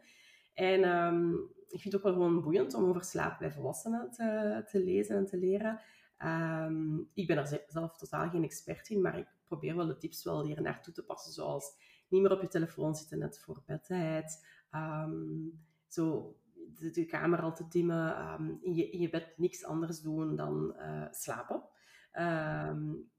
[0.53, 1.33] En um,
[1.67, 5.15] ik vind het ook wel gewoon boeiend om over slaap bij volwassenen te, te lezen
[5.15, 5.79] en te leren.
[6.23, 10.23] Um, ik ben er zelf totaal geen expert in, maar ik probeer wel de tips
[10.23, 11.75] wel hier naar toe te passen, zoals
[12.07, 15.65] niet meer op je telefoon zitten net voor bedtijd, um,
[15.95, 16.35] zo
[16.79, 20.35] de, de, kamer al te dimmen, um, in, je, in je bed niks anders doen
[20.35, 21.63] dan uh, slapen.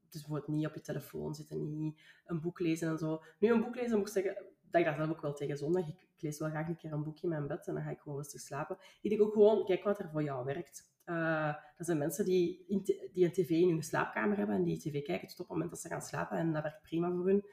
[0.09, 3.23] dus bijvoorbeeld niet op je telefoon zitten, niet een boek lezen en zo.
[3.39, 5.87] Nu, een boek lezen moet ik zeggen, dat ik daar zelf ook wel tegen zondag.
[5.87, 7.89] Ik, ik, lees wel graag een keer een boekje in mijn bed en dan ga
[7.89, 8.77] ik gewoon rustig slapen.
[9.01, 10.95] Ik denk ook gewoon, kijk wat er voor jou werkt.
[11.05, 12.65] Uh, dat zijn mensen die,
[13.13, 15.69] die een tv in hun slaapkamer hebben en die tv kijken tot op het moment
[15.69, 17.45] dat ze gaan slapen en dat werkt prima voor hun.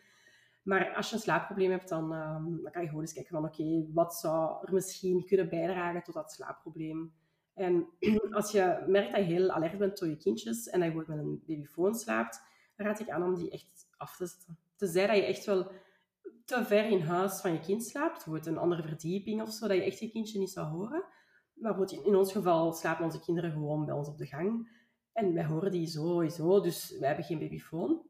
[0.65, 3.45] Maar als je een slaapprobleem hebt, dan, um, dan kan je gewoon eens kijken van
[3.45, 7.15] oké, wat zou er misschien kunnen bijdragen tot dat slaapprobleem.
[7.55, 7.87] En
[8.31, 11.09] als je merkt dat je heel alert bent door je kindjes en dat je met
[11.09, 12.43] een babyfoon slaapt,
[12.77, 14.59] dan raad ik aan om die echt af te zetten.
[14.77, 15.71] Tenzij dat je echt wel
[16.45, 19.77] te ver in huis van je kind slaapt, bijvoorbeeld een andere verdieping of zo, dat
[19.77, 21.05] je echt je kindje niet zou horen.
[21.55, 24.83] Maar in ons geval slapen onze kinderen gewoon bij ons op de gang.
[25.13, 28.03] En wij horen die sowieso, dus wij hebben geen babyfoon.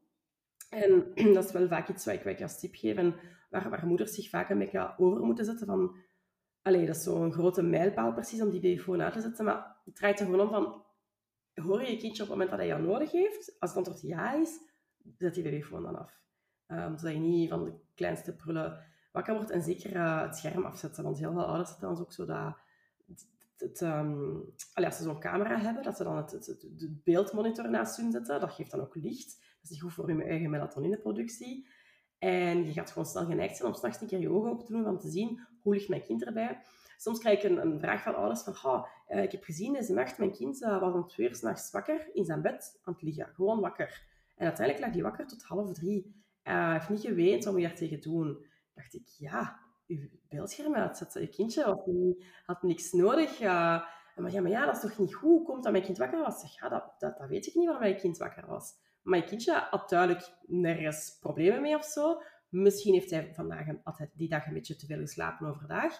[0.75, 3.15] En dat is wel vaak iets wat ik, wat als tip geef en
[3.49, 5.95] waar, waar moeders zich vaak een beetje over moeten zetten van...
[6.61, 9.95] Allee, dat is zo'n grote mijlpaal precies om die babyfoon uit te zetten, maar het
[9.95, 10.83] draait er gewoon om van...
[11.65, 13.55] Hoor je je kindje op het moment dat hij jou nodig heeft?
[13.59, 14.59] Als het antwoord ja is,
[15.17, 16.19] zet die babyfoon dan af.
[16.67, 19.49] Um, zodat je niet van de kleinste prullen wakker wordt.
[19.49, 23.81] En zeker uh, het scherm afzetten, want heel veel ouders zetten dan ook zo dat
[23.81, 28.39] um, als ze zo'n camera hebben, dat ze dan het, het, beeldmonitor naast hun zetten.
[28.39, 29.43] Dat geeft dan ook licht.
[29.65, 31.67] Dat is goed voor je eigen melatonineproductie.
[32.17, 34.71] En je gaat gewoon snel geneigd zijn om s'nachts een keer je ogen open te
[34.71, 36.61] doen om te zien hoe ligt mijn kind erbij.
[36.97, 40.31] Soms krijg ik een, vraag van ouders van uh, ik heb gezien deze nacht, mijn
[40.31, 43.27] kind uh, was om twee uur s'nachts wakker in zijn bed aan het liggen.
[43.33, 44.03] Gewoon wakker.
[44.35, 46.05] En uiteindelijk lag hij wakker tot half drie.
[46.43, 48.45] Uh, hij heeft niet geweend, wat moet je daartegen doen?
[48.73, 51.21] dacht ik, ja, je beeldscherm uitzetten.
[51.21, 53.41] Je kindje had, niet, had niks nodig.
[53.41, 53.83] Uh,
[54.15, 55.45] maar ja, maar ja, dat is toch niet goed?
[55.45, 56.57] Komt dat mijn kind wakker was?
[56.59, 58.73] Ja, dat, dat, dat weet ik niet waarom mijn kind wakker was.
[59.05, 62.21] Maar je kindje had duidelijk nergens problemen mee of zo.
[62.49, 65.93] Misschien heeft hij vandaag hij die dag een beetje te veel geslapen overdag.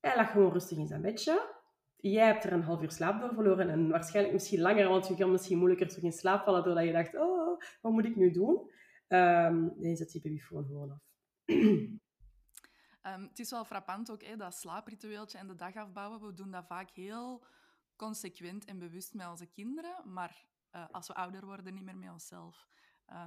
[0.00, 1.58] Hij lag gewoon rustig in zijn bedje.
[1.96, 5.16] Jij hebt er een half uur slaap door verloren en waarschijnlijk misschien langer, want je
[5.16, 8.30] kan misschien moeilijker terug in slaap vallen doordat je dacht, oh, wat moet ik nu
[8.30, 8.70] doen?
[9.08, 11.02] Um, dan zet die babyfoon gewoon af.
[11.44, 16.20] Um, het is wel frappant ook, hè, dat slaapritueeltje en de dag afbouwen.
[16.20, 17.44] We doen dat vaak heel
[17.96, 22.10] consequent en bewust met onze kinderen, maar uh, als we ouder worden, niet meer met
[22.10, 22.66] onszelf.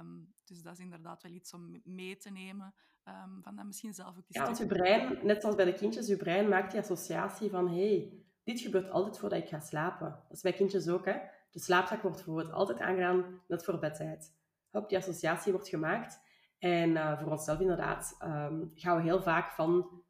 [0.00, 2.74] Um, dus dat is inderdaad wel iets om mee te nemen.
[3.04, 5.74] Um, van dat misschien zelf ook eens Ja, want je brein, net zoals bij de
[5.74, 10.08] kindjes, je brein maakt die associatie van hey, dit gebeurt altijd voordat ik ga slapen.
[10.08, 11.18] Dat is bij kindjes ook, hè.
[11.50, 14.34] De slaapzak wordt bijvoorbeeld altijd aangedaan net voor bedtijd.
[14.70, 16.20] Hop, die associatie wordt gemaakt.
[16.58, 20.02] En uh, voor onszelf inderdaad um, gaan we heel vaak van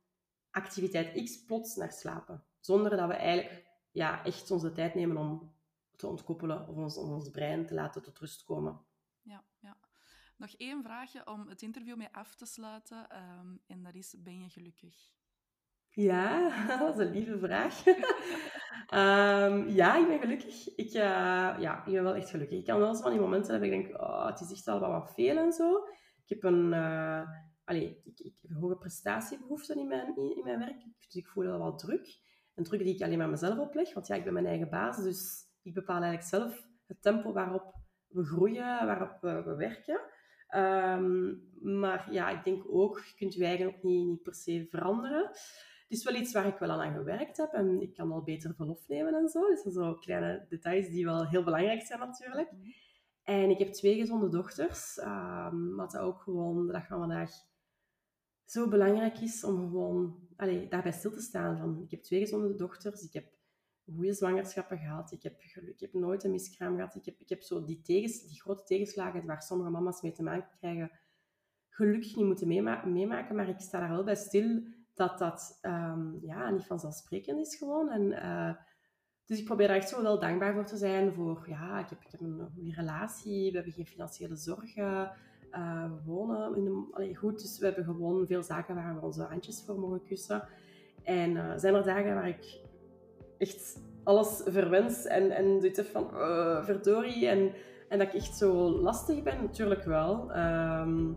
[0.50, 2.44] activiteit X plots naar slapen.
[2.60, 5.53] Zonder dat we eigenlijk ja, echt onze tijd nemen om
[5.96, 8.80] te ontkoppelen of ons, ons brein te laten tot rust komen.
[9.22, 9.76] Ja, ja.
[10.36, 13.08] Nog één vraagje om het interview mee af te sluiten.
[13.40, 15.12] Um, en dat is, ben je gelukkig?
[15.90, 17.86] Ja, dat is een lieve vraag.
[17.86, 20.74] um, ja, ik ben gelukkig.
[20.74, 22.58] Ik, uh, ja, ik ben wel echt gelukkig.
[22.58, 24.80] Ik kan wel eens van die momenten hebben ik denk, oh, het is echt wel
[24.80, 25.86] wat veel en zo.
[26.24, 27.28] Ik heb een, uh,
[27.64, 30.84] allee, ik, ik, heb hoge prestatiebehoeften in mijn, in, in, mijn werk.
[30.98, 32.22] Dus ik voel wel wat druk.
[32.54, 33.94] Een druk die ik alleen maar mezelf opleg.
[33.94, 34.96] Want ja, ik ben mijn eigen baas.
[34.96, 37.74] Dus ik bepaal eigenlijk zelf het tempo waarop
[38.08, 40.00] we groeien, waarop we, we werken.
[40.56, 44.66] Um, maar ja, ik denk ook, je kunt je eigen ook niet, niet per se
[44.70, 45.22] veranderen.
[45.24, 48.54] Het is wel iets waar ik wel aan gewerkt heb en ik kan al beter
[48.54, 49.40] verlof nemen en zo.
[49.48, 52.52] Dus dat zijn zo kleine details die wel heel belangrijk zijn natuurlijk.
[52.52, 52.70] Mhm.
[53.22, 57.30] En ik heb twee gezonde dochters, um, wat ook gewoon de dag van vandaag
[58.44, 61.58] zo belangrijk is om gewoon allee, daarbij stil te staan.
[61.58, 63.32] Van, ik heb twee gezonde dochters, ik heb
[63.92, 67.42] goede zwangerschappen gehad, ik heb, ik heb nooit een miskraam gehad, ik heb, ik heb
[67.42, 70.90] zo die, tegens, die grote tegenslagen waar sommige mama's mee te maken krijgen,
[71.68, 72.48] gelukkig niet moeten
[72.92, 74.62] meemaken, maar ik sta daar wel bij stil
[74.94, 77.90] dat dat um, ja, niet vanzelfsprekend is gewoon.
[77.90, 78.02] En...
[78.02, 78.54] Uh,
[79.26, 81.12] dus ik probeer daar echt zo wel dankbaar voor te zijn.
[81.12, 85.12] Voor, ja, ik heb, ik heb een goede relatie, we hebben geen financiële zorgen.
[85.50, 89.06] Uh, we wonen in de, allee, goed, dus we hebben gewoon veel zaken waar we
[89.06, 90.48] onze handjes voor mogen kussen.
[91.02, 92.60] En uh, zijn er dagen waar ik
[93.38, 97.28] echt alles verwens en, en zoiets heb van uh, verdorie.
[97.28, 97.52] En,
[97.88, 100.32] en dat ik echt zo lastig ben, natuurlijk wel.
[100.32, 101.12] Ehm,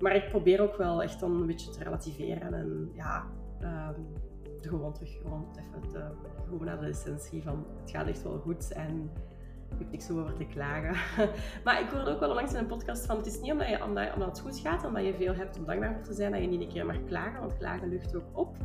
[0.00, 2.54] maar ik probeer ook wel echt dan een beetje te relativeren.
[2.54, 3.26] En ja,
[3.62, 4.06] um,
[4.60, 6.04] gewoon terug gewoon even te,
[6.48, 8.72] gewoon naar de essentie van het gaat echt wel goed.
[8.72, 9.10] En
[9.72, 10.94] je hebt niks over te klagen.
[11.64, 13.84] maar ik hoorde ook wel langs in een podcast van het is niet omdat, je,
[13.84, 16.40] omdat, omdat het goed gaat, omdat je veel hebt om dankbaar voor te zijn, dat
[16.40, 18.56] je niet een keer mag klagen, want klagen lucht ook op.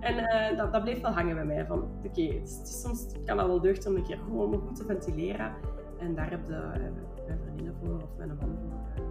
[0.00, 1.66] En uh, dat, dat bleef wel hangen bij mij.
[1.66, 5.54] Van oké, okay, soms kan dat wel deugd om een keer gewoon goed te ventileren.
[5.98, 9.04] En daar heb je uh, mijn vriendinnen voor of mijn man voor.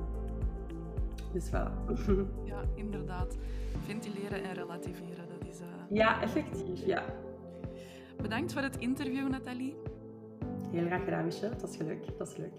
[1.33, 1.71] Dus voilà.
[2.51, 3.37] ja, inderdaad.
[3.85, 5.61] Ventileren en relativeren, dat is...
[5.61, 5.67] Uh...
[5.89, 7.03] Ja, effectief, ja.
[8.21, 9.75] Bedankt voor het interview, Nathalie.
[10.73, 11.49] Heel graag gedaan, Michel.
[11.49, 12.17] Dat is leuk.
[12.17, 12.53] Dat is leuk.